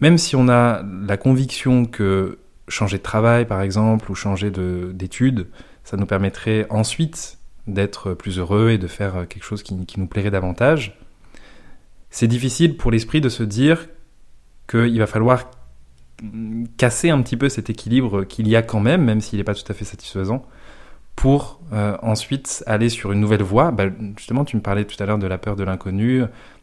même 0.00 0.18
si 0.18 0.36
on 0.36 0.48
a 0.50 0.82
la 0.82 1.16
conviction 1.16 1.86
que 1.86 2.38
changer 2.68 2.98
de 2.98 3.02
travail, 3.02 3.46
par 3.46 3.62
exemple, 3.62 4.10
ou 4.10 4.14
changer 4.14 4.50
de- 4.50 4.90
d'études, 4.92 5.46
ça 5.84 5.96
nous 5.96 6.04
permettrait 6.04 6.66
ensuite 6.68 7.38
d'être 7.66 8.12
plus 8.12 8.38
heureux 8.38 8.68
et 8.70 8.78
de 8.78 8.86
faire 8.88 9.26
quelque 9.26 9.44
chose 9.44 9.62
qui 9.62 9.74
nous 9.96 10.06
plairait 10.06 10.30
davantage, 10.30 10.98
c'est 12.10 12.28
difficile 12.28 12.76
pour 12.76 12.90
l'esprit 12.90 13.22
de 13.22 13.30
se 13.30 13.42
dire 13.42 13.88
qu'il 14.68 14.98
va 14.98 15.06
falloir 15.06 15.50
casser 16.76 17.10
un 17.10 17.22
petit 17.22 17.36
peu 17.36 17.48
cet 17.48 17.70
équilibre 17.70 18.24
qu'il 18.24 18.48
y 18.48 18.56
a 18.56 18.62
quand 18.62 18.80
même, 18.80 19.02
même 19.02 19.20
s'il 19.20 19.38
n'est 19.38 19.44
pas 19.44 19.54
tout 19.54 19.70
à 19.70 19.74
fait 19.74 19.84
satisfaisant, 19.84 20.44
pour 21.16 21.60
euh, 21.72 21.96
ensuite 22.02 22.62
aller 22.66 22.88
sur 22.88 23.12
une 23.12 23.20
nouvelle 23.20 23.42
voie. 23.42 23.72
Bah, 23.72 23.84
justement, 24.16 24.44
tu 24.44 24.56
me 24.56 24.62
parlais 24.62 24.84
tout 24.84 25.02
à 25.02 25.06
l'heure 25.06 25.18
de 25.18 25.26
la 25.26 25.38
peur 25.38 25.56
de 25.56 25.64
l'inconnu, 25.64 26.22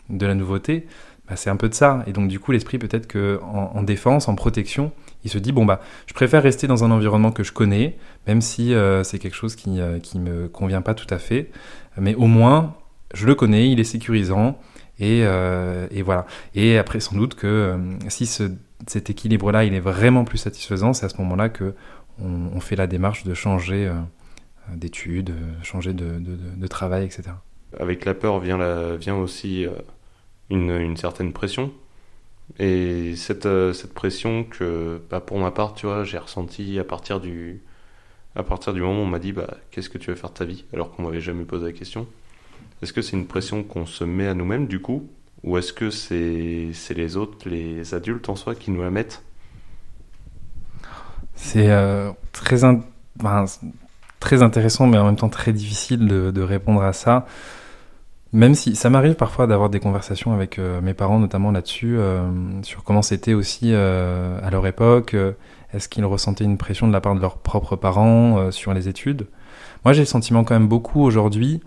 de 0.10 0.26
la 0.26 0.36
nouveauté. 0.36 0.88
Bah, 1.28 1.36
c'est 1.36 1.50
un 1.50 1.56
peu 1.56 1.70
de 1.70 1.74
ça. 1.74 2.04
Et 2.08 2.14
donc, 2.14 2.28
du 2.28 2.40
coup, 2.40 2.52
l'esprit, 2.52 2.78
peut-être 2.78 3.08
que 3.08 3.40
en, 3.44 3.72
en 3.76 3.84
défense, 3.84 4.28
en 4.28 4.36
protection, 4.36 4.92
il 5.24 5.32
se 5.32 5.38
dit 5.38 5.52
bon, 5.52 5.66
bah, 5.66 5.82
je 6.06 6.14
préfère 6.14 6.44
rester 6.44 6.68
dans 6.68 6.84
un 6.84 6.92
environnement 6.92 7.32
que 7.32 7.44
je 7.44 7.52
connais, 7.52 7.98
même 8.28 8.42
si 8.42 8.74
euh, 8.74 9.04
c'est 9.04 9.20
quelque 9.20 9.36
chose 9.36 9.56
qui 9.56 9.70
ne 9.70 9.98
qui 10.00 10.20
me 10.20 10.48
convient 10.48 10.82
pas 10.82 10.94
tout 10.94 11.12
à 11.14 11.18
fait. 11.18 11.50
Mais 11.98 12.16
au 12.16 12.28
moins, 12.28 12.76
je 13.14 13.26
le 13.26 13.36
connais, 13.36 13.70
il 13.70 13.80
est 13.80 13.86
sécurisant. 13.86 14.58
Et, 15.00 15.22
euh, 15.24 15.88
et 15.92 16.04
voilà. 16.04 16.26
Et 16.54 16.78
après, 16.78 17.00
sans 17.00 17.16
doute 17.16 17.34
que 17.34 17.48
euh, 17.48 17.78
si 18.10 18.26
ce, 18.26 18.52
cet 18.86 19.10
équilibre-là, 19.10 19.64
il 19.64 19.74
est 19.74 19.80
vraiment 19.80 20.24
plus 20.24 20.38
satisfaisant, 20.38 20.94
c'est 20.94 21.06
à 21.06 21.10
ce 21.10 21.18
moment-là 21.18 21.50
que 21.50 21.74
on, 22.24 22.52
on 22.56 22.60
fait 22.60 22.76
la 22.76 22.86
démarche 22.86 23.24
de 23.24 23.34
changer 23.34 23.88
euh, 23.88 23.94
d'études, 24.76 25.32
euh, 25.32 25.64
changer 25.64 25.94
de, 25.94 26.20
de, 26.20 26.68
travail, 26.68 27.06
etc. 27.06 27.42
Avec 27.80 28.06
la 28.06 28.14
peur 28.14 28.40
vient, 28.40 28.58
la, 28.58 28.96
vient 28.98 29.16
aussi 29.16 29.66
euh, 29.66 29.72
une, 30.50 30.72
une 30.72 30.98
certaine 30.98 31.34
pression. 31.34 31.74
Et 32.60 33.16
cette, 33.16 33.46
euh, 33.46 33.74
cette 33.74 33.94
pression 33.94 34.44
que, 34.44 35.02
bah, 35.10 35.22
pour 35.22 35.40
ma 35.40 35.52
part, 35.52 35.74
tu 35.76 35.86
vois, 35.88 36.04
j'ai 36.04 36.18
ressenti 36.18 36.80
à 36.80 36.84
partir 36.84 37.20
du, 37.22 37.62
à 38.36 38.44
partir 38.44 38.74
du 38.74 38.82
moment 38.82 39.02
où 39.02 39.04
on 39.04 39.08
m'a 39.08 39.20
dit, 39.20 39.34
bah, 39.34 39.58
qu'est-ce 39.72 39.90
que 39.90 39.98
tu 40.00 40.10
veux 40.12 40.16
faire 40.18 40.32
de 40.32 40.36
ta 40.36 40.46
vie 40.46 40.66
Alors 40.74 40.92
qu'on 40.92 41.04
m'avait 41.04 41.22
jamais 41.22 41.46
posé 41.46 41.66
la 41.68 41.74
question. 41.74 42.08
Est-ce 42.82 42.94
que 42.94 43.02
c'est 43.02 43.18
une 43.18 43.28
pression 43.28 43.64
qu'on 43.64 43.86
se 43.88 44.04
met 44.06 44.28
à 44.28 44.34
nous-mêmes, 44.36 44.68
du 44.68 44.82
coup 44.82 45.10
Ou 45.44 45.58
est-ce 45.58 45.74
que 45.74 45.90
c'est 45.92 46.72
c'est 46.74 46.94
les 46.96 47.18
autres, 47.18 47.50
les 47.50 47.94
adultes 47.96 48.30
en 48.30 48.36
soi, 48.38 48.56
qui 48.56 48.72
nous 48.72 48.84
la 48.84 48.92
mettent? 48.92 49.24
C'est 51.36 51.70
euh, 51.72 52.12
très, 52.32 52.64
in- 52.64 52.82
enfin, 53.20 53.46
c'est 53.48 53.62
très 54.24 54.42
intéressant, 54.42 54.88
mais 54.88 54.98
en 54.98 55.06
même 55.06 55.18
temps 55.18 55.30
très 55.30 55.52
difficile 55.52 56.08
de, 56.08 56.32
de 56.32 56.42
répondre 56.42 56.82
à 56.82 56.94
ça. 56.94 57.26
Même 58.32 58.56
si 58.56 58.76
ça 58.76 58.90
m'arrive 58.90 59.14
parfois 59.16 59.46
d'avoir 59.46 59.70
des 59.70 59.80
conversations 59.80 60.34
avec 60.34 60.58
euh, 60.58 60.82
mes 60.82 60.94
parents, 60.96 61.20
notamment 61.20 61.52
là-dessus, 61.52 61.98
euh, 61.98 62.24
sur 62.64 62.84
comment 62.84 63.02
c'était 63.04 63.34
aussi 63.34 63.72
euh, 63.74 64.40
à 64.42 64.50
leur 64.50 64.66
époque. 64.66 65.16
Est-ce 65.74 65.90
qu'ils 65.90 66.06
ressentaient 66.06 66.46
une 66.46 66.58
pression 66.58 66.88
de 66.88 66.94
la 66.94 67.02
part 67.02 67.16
de 67.16 67.20
leurs 67.22 67.38
propres 67.38 67.76
parents 67.76 68.50
sur 68.52 68.74
les 68.74 68.88
études 68.88 69.28
Moi, 69.84 69.94
j'ai 69.94 70.02
le 70.04 70.08
sentiment 70.08 70.44
quand 70.44 70.54
même 70.56 70.68
beaucoup 70.68 71.02
aujourd'hui, 71.02 71.62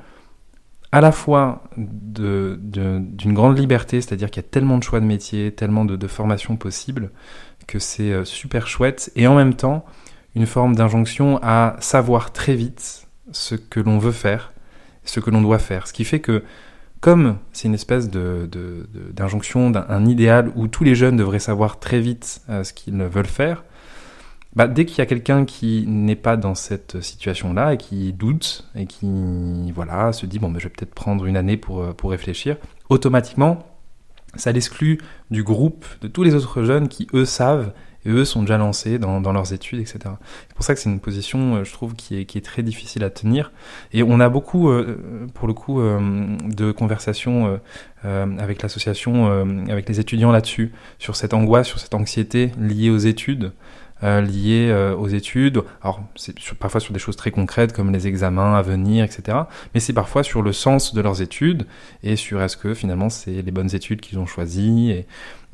à 0.93 1.01
la 1.01 1.13
fois 1.13 1.63
de- 1.77 2.59
de- 2.63 3.01
d'une 3.01 3.35
grande 3.35 3.59
liberté, 3.59 4.01
c'est-à-dire 4.01 4.31
qu'il 4.31 4.43
y 4.43 4.47
a 4.47 4.49
tellement 4.49 4.79
de 4.79 4.83
choix 4.85 5.01
de 5.01 5.05
métiers, 5.05 5.53
tellement 5.53 5.85
de, 5.85 5.97
de 5.97 6.07
formations 6.07 6.57
possibles, 6.57 7.11
que 7.67 7.79
c'est 7.81 8.25
super 8.25 8.67
chouette, 8.69 9.11
et 9.17 9.27
en 9.27 9.35
même 9.35 9.55
temps, 9.55 9.85
une 10.37 10.47
forme 10.47 10.77
d'injonction 10.77 11.41
à 11.43 11.77
savoir 11.81 12.33
très 12.33 12.55
vite 12.55 13.09
ce 13.33 13.55
que 13.57 13.81
l'on 13.81 13.99
veut 13.99 14.13
faire, 14.13 14.53
ce 15.05 15.19
que 15.19 15.31
l'on 15.31 15.41
doit 15.43 15.59
faire. 15.59 15.87
Ce 15.89 15.93
qui 15.93 16.05
fait 16.05 16.21
que, 16.21 16.45
comme 17.01 17.39
c'est 17.53 17.67
une 17.69 17.75
espèce 17.75 18.11
de- 18.11 18.49
de- 18.51 18.87
de- 18.95 19.13
d'injonction, 19.13 19.71
d'un 19.71 19.87
un 19.89 20.07
idéal 20.07 20.53
où 20.55 20.69
tous 20.69 20.85
les 20.85 20.95
jeunes 20.95 21.17
devraient 21.17 21.39
savoir 21.41 21.81
très 21.81 22.01
vite 22.01 22.43
euh, 22.51 22.63
ce 22.65 22.73
qu'ils 22.73 22.95
veulent 23.03 23.27
faire, 23.27 23.65
bah, 24.55 24.69
dès 24.69 24.85
qu'il 24.87 24.99
y 24.99 25.01
a 25.01 25.07
quelqu'un 25.07 25.45
qui 25.45 25.85
n'est 25.87 26.17
pas 26.17 26.37
dans 26.37 26.55
cette 26.55 27.01
situation-là 27.03 27.75
et 27.75 27.77
qui 27.79 28.13
doute 28.13 28.69
et 28.75 28.87
qui 28.87 29.73
voilà 29.75 30.13
se 30.13 30.25
dit 30.27 30.39
bon 30.39 30.51
ben, 30.51 30.59
je 30.59 30.65
vais 30.65 30.71
peut-être 30.77 30.95
prendre 30.95 31.27
une 31.27 31.37
année 31.37 31.57
pour, 31.57 31.81
euh, 31.83 31.93
pour 31.93 32.11
réfléchir, 32.11 32.57
automatiquement 32.89 33.67
ça 34.35 34.53
l'exclut 34.53 34.99
du 35.31 35.43
groupe 35.43 35.87
de 36.03 36.09
tous 36.09 36.23
les 36.23 36.35
autres 36.35 36.63
jeunes 36.63 36.89
qui 36.89 37.07
eux 37.15 37.25
savent 37.25 37.73
et 38.07 38.11
eux 38.11 38.25
sont 38.25 38.43
déjà 38.43 38.57
lancés 38.57 38.99
dans, 38.99 39.33
leurs 39.33 39.53
études, 39.53 39.81
etc. 39.81 39.99
C'est 40.49 40.55
pour 40.55 40.65
ça 40.65 40.75
que 40.75 40.81
c'est 40.81 40.89
une 40.89 41.01
position, 41.01 41.57
euh, 41.57 41.65
je 41.65 41.73
trouve, 41.73 41.95
qui 41.95 42.17
est, 42.17 42.45
très 42.45 42.63
difficile 42.63 43.03
à 43.03 43.11
tenir. 43.11 43.51
Et 43.93 44.03
on 44.03 44.21
a 44.21 44.29
beaucoup, 44.29 44.71
euh, 44.71 45.27
pour 45.35 45.49
le 45.49 45.55
coup, 45.55 45.81
euh, 45.81 46.37
de 46.45 46.71
conversations 46.73 47.61
avec 48.05 48.63
l'association, 48.63 49.27
avec 49.69 49.89
les 49.89 49.99
étudiants 49.99 50.31
là-dessus, 50.31 50.73
sur 51.01 51.17
cette 51.17 51.35
angoisse, 51.35 51.67
sur 51.67 51.81
cette 51.81 51.93
anxiété 51.93 52.53
liée 52.57 52.89
aux 52.89 52.99
études 52.99 53.51
euh, 54.05 54.21
liées 54.21 54.69
euh, 54.71 54.95
aux 54.95 55.09
études. 55.09 55.63
Alors, 55.81 56.03
c'est 56.17 56.35
parfois 56.59 56.83
sur 56.83 56.93
des 56.93 56.99
choses 56.99 57.17
très 57.17 57.31
concrètes 57.31 57.73
comme 57.73 57.91
les 57.91 58.07
examens 58.07 58.55
à 58.55 58.61
venir, 58.61 59.03
etc. 59.03 59.39
Mais 59.73 59.81
c'est 59.81 59.95
parfois 59.95 60.23
sur 60.23 60.43
le 60.43 60.53
sens 60.53 60.93
de 60.93 61.01
leurs 61.01 61.23
études 61.23 61.67
et 62.03 62.15
sur 62.15 62.43
est-ce 62.43 62.59
que 62.59 62.75
finalement 62.75 63.09
c'est 63.09 63.41
les 63.41 63.51
bonnes 63.51 63.75
études 63.75 64.03
qu'ils 64.03 64.19
ont 64.19 64.27
choisies 64.27 65.07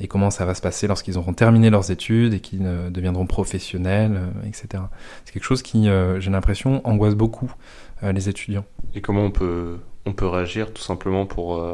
et 0.02 0.09
comment 0.09 0.30
ça 0.30 0.44
va 0.44 0.54
se 0.54 0.61
passer 0.61 0.88
lorsqu'ils 0.88 1.16
auront 1.16 1.32
terminé 1.32 1.71
leurs 1.71 1.92
études 1.92 2.35
et 2.35 2.40
qu'ils 2.40 2.66
euh, 2.66 2.90
deviendront 2.90 3.25
professionnels, 3.25 4.16
euh, 4.16 4.49
etc. 4.49 4.82
C'est 5.25 5.32
quelque 5.32 5.44
chose 5.44 5.62
qui, 5.62 5.88
euh, 5.88 6.18
j'ai 6.18 6.30
l'impression, 6.30 6.87
angoisse 6.87 7.14
beaucoup 7.14 7.50
les 8.02 8.28
étudiants. 8.28 8.64
Et 8.97 9.00
comment 9.00 9.23
on 9.23 9.30
peut, 9.30 9.76
on 10.06 10.12
peut 10.12 10.26
réagir 10.26 10.73
tout 10.73 10.82
simplement 10.82 11.25
pour, 11.25 11.64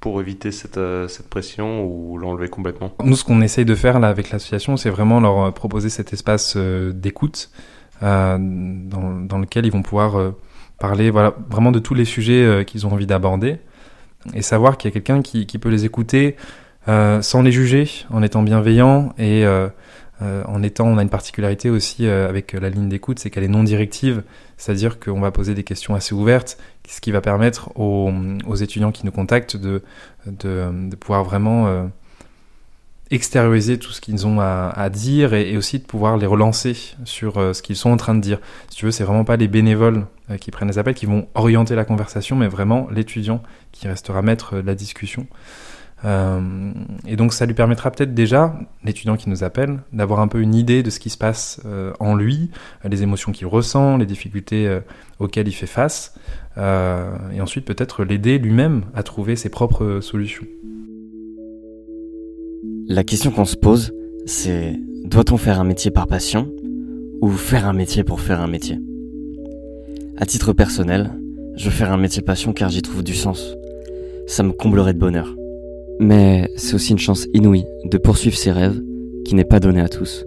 pour 0.00 0.22
éviter 0.22 0.52
cette, 0.52 0.80
cette 1.08 1.28
pression 1.28 1.84
ou 1.84 2.16
l'enlever 2.16 2.48
complètement? 2.48 2.94
Nous, 3.04 3.14
ce 3.14 3.24
qu'on 3.24 3.42
essaye 3.42 3.66
de 3.66 3.74
faire 3.74 4.00
là 4.00 4.08
avec 4.08 4.30
l'association, 4.30 4.78
c'est 4.78 4.88
vraiment 4.88 5.20
leur 5.20 5.52
proposer 5.52 5.90
cet 5.90 6.14
espace 6.14 6.56
d'écoute 6.56 7.50
dans, 8.00 8.38
dans 8.38 9.38
lequel 9.38 9.66
ils 9.66 9.70
vont 9.70 9.82
pouvoir 9.82 10.32
parler 10.78 11.10
voilà, 11.10 11.34
vraiment 11.50 11.72
de 11.72 11.78
tous 11.78 11.92
les 11.92 12.06
sujets 12.06 12.64
qu'ils 12.66 12.86
ont 12.86 12.92
envie 12.92 13.06
d'aborder 13.06 13.58
et 14.32 14.40
savoir 14.40 14.78
qu'il 14.78 14.88
y 14.88 14.92
a 14.92 14.94
quelqu'un 14.94 15.20
qui, 15.20 15.44
qui 15.44 15.58
peut 15.58 15.68
les 15.68 15.84
écouter 15.84 16.36
euh, 16.88 17.22
sans 17.22 17.42
les 17.42 17.52
juger, 17.52 17.88
en 18.10 18.22
étant 18.22 18.42
bienveillant 18.42 19.14
et 19.18 19.44
euh, 19.46 19.68
euh, 20.22 20.44
en 20.46 20.62
étant, 20.62 20.86
on 20.86 20.98
a 20.98 21.02
une 21.02 21.08
particularité 21.08 21.70
aussi 21.70 22.06
euh, 22.06 22.28
avec 22.28 22.52
la 22.52 22.70
ligne 22.70 22.88
d'écoute, 22.88 23.18
c'est 23.18 23.30
qu'elle 23.30 23.42
est 23.42 23.48
non 23.48 23.64
directive, 23.64 24.22
c'est-à-dire 24.56 25.00
qu'on 25.00 25.20
va 25.20 25.30
poser 25.30 25.54
des 25.54 25.64
questions 25.64 25.94
assez 25.94 26.14
ouvertes, 26.14 26.56
ce 26.88 27.00
qui 27.00 27.10
va 27.10 27.20
permettre 27.20 27.70
aux, 27.76 28.12
aux 28.46 28.54
étudiants 28.54 28.92
qui 28.92 29.06
nous 29.06 29.12
contactent 29.12 29.56
de, 29.56 29.82
de, 30.26 30.88
de 30.90 30.96
pouvoir 30.96 31.24
vraiment 31.24 31.90
extérioriser 33.10 33.78
tout 33.78 33.90
ce 33.90 34.00
qu'ils 34.00 34.26
ont 34.26 34.40
à, 34.40 34.72
à 34.74 34.88
dire 34.88 35.34
et, 35.34 35.56
aussi 35.56 35.78
de 35.78 35.84
pouvoir 35.84 36.16
les 36.16 36.26
relancer 36.26 36.76
sur 37.04 37.34
ce 37.54 37.62
qu'ils 37.62 37.76
sont 37.76 37.90
en 37.90 37.96
train 37.96 38.14
de 38.14 38.20
dire. 38.20 38.38
Si 38.70 38.76
tu 38.76 38.84
veux, 38.84 38.92
c'est 38.92 39.04
vraiment 39.04 39.24
pas 39.24 39.36
les 39.36 39.48
bénévoles 39.48 40.06
qui 40.40 40.50
prennent 40.50 40.68
les 40.68 40.78
appels 40.78 40.94
qui 40.94 41.06
vont 41.06 41.26
orienter 41.34 41.74
la 41.74 41.84
conversation, 41.84 42.36
mais 42.36 42.48
vraiment 42.48 42.86
l'étudiant 42.90 43.42
qui 43.72 43.88
restera 43.88 44.22
maître 44.22 44.56
de 44.56 44.66
la 44.66 44.74
discussion. 44.74 45.26
Euh, 46.04 46.72
et 47.06 47.16
donc 47.16 47.32
ça 47.32 47.46
lui 47.46 47.54
permettra 47.54 47.90
peut-être 47.90 48.14
déjà, 48.14 48.58
l'étudiant 48.84 49.16
qui 49.16 49.30
nous 49.30 49.42
appelle, 49.42 49.78
d'avoir 49.92 50.20
un 50.20 50.28
peu 50.28 50.40
une 50.40 50.54
idée 50.54 50.82
de 50.82 50.90
ce 50.90 51.00
qui 51.00 51.10
se 51.10 51.16
passe 51.16 51.60
euh, 51.64 51.92
en 51.98 52.14
lui, 52.14 52.50
euh, 52.84 52.88
les 52.88 53.02
émotions 53.02 53.32
qu'il 53.32 53.46
ressent, 53.46 53.96
les 53.96 54.06
difficultés 54.06 54.80
auxquelles 55.18 55.48
il 55.48 55.52
fait 55.52 55.66
face, 55.66 56.14
et 56.56 57.40
ensuite 57.40 57.64
peut-être 57.64 58.04
l'aider 58.04 58.38
lui-même 58.38 58.84
à 58.94 59.02
trouver 59.02 59.36
ses 59.36 59.48
propres 59.48 60.00
solutions. 60.00 60.44
La 62.88 63.02
question 63.02 63.30
qu'on 63.30 63.44
se 63.44 63.56
pose, 63.56 63.92
c'est 64.26 64.78
doit-on 65.04 65.36
faire 65.36 65.60
un 65.60 65.64
métier 65.64 65.90
par 65.90 66.06
passion 66.06 66.50
ou 67.20 67.30
faire 67.30 67.66
un 67.66 67.72
métier 67.72 68.04
pour 68.04 68.20
faire 68.20 68.40
un 68.40 68.46
métier? 68.46 68.78
À 70.18 70.26
titre 70.26 70.52
personnel, 70.52 71.10
je 71.56 71.64
veux 71.66 71.70
faire 71.70 71.92
un 71.92 71.96
métier 71.96 72.22
passion 72.22 72.52
car 72.52 72.68
j'y 72.68 72.82
trouve 72.82 73.02
du 73.02 73.14
sens. 73.14 73.54
Ça 74.26 74.42
me 74.42 74.52
comblerait 74.52 74.94
de 74.94 74.98
bonheur. 74.98 75.34
Mais 76.00 76.50
c'est 76.56 76.74
aussi 76.74 76.92
une 76.92 76.98
chance 76.98 77.26
inouïe 77.34 77.66
de 77.84 77.98
poursuivre 77.98 78.36
ses 78.36 78.52
rêves 78.52 78.80
qui 79.24 79.34
n'est 79.34 79.44
pas 79.44 79.60
donné 79.60 79.80
à 79.80 79.88
tous. 79.88 80.24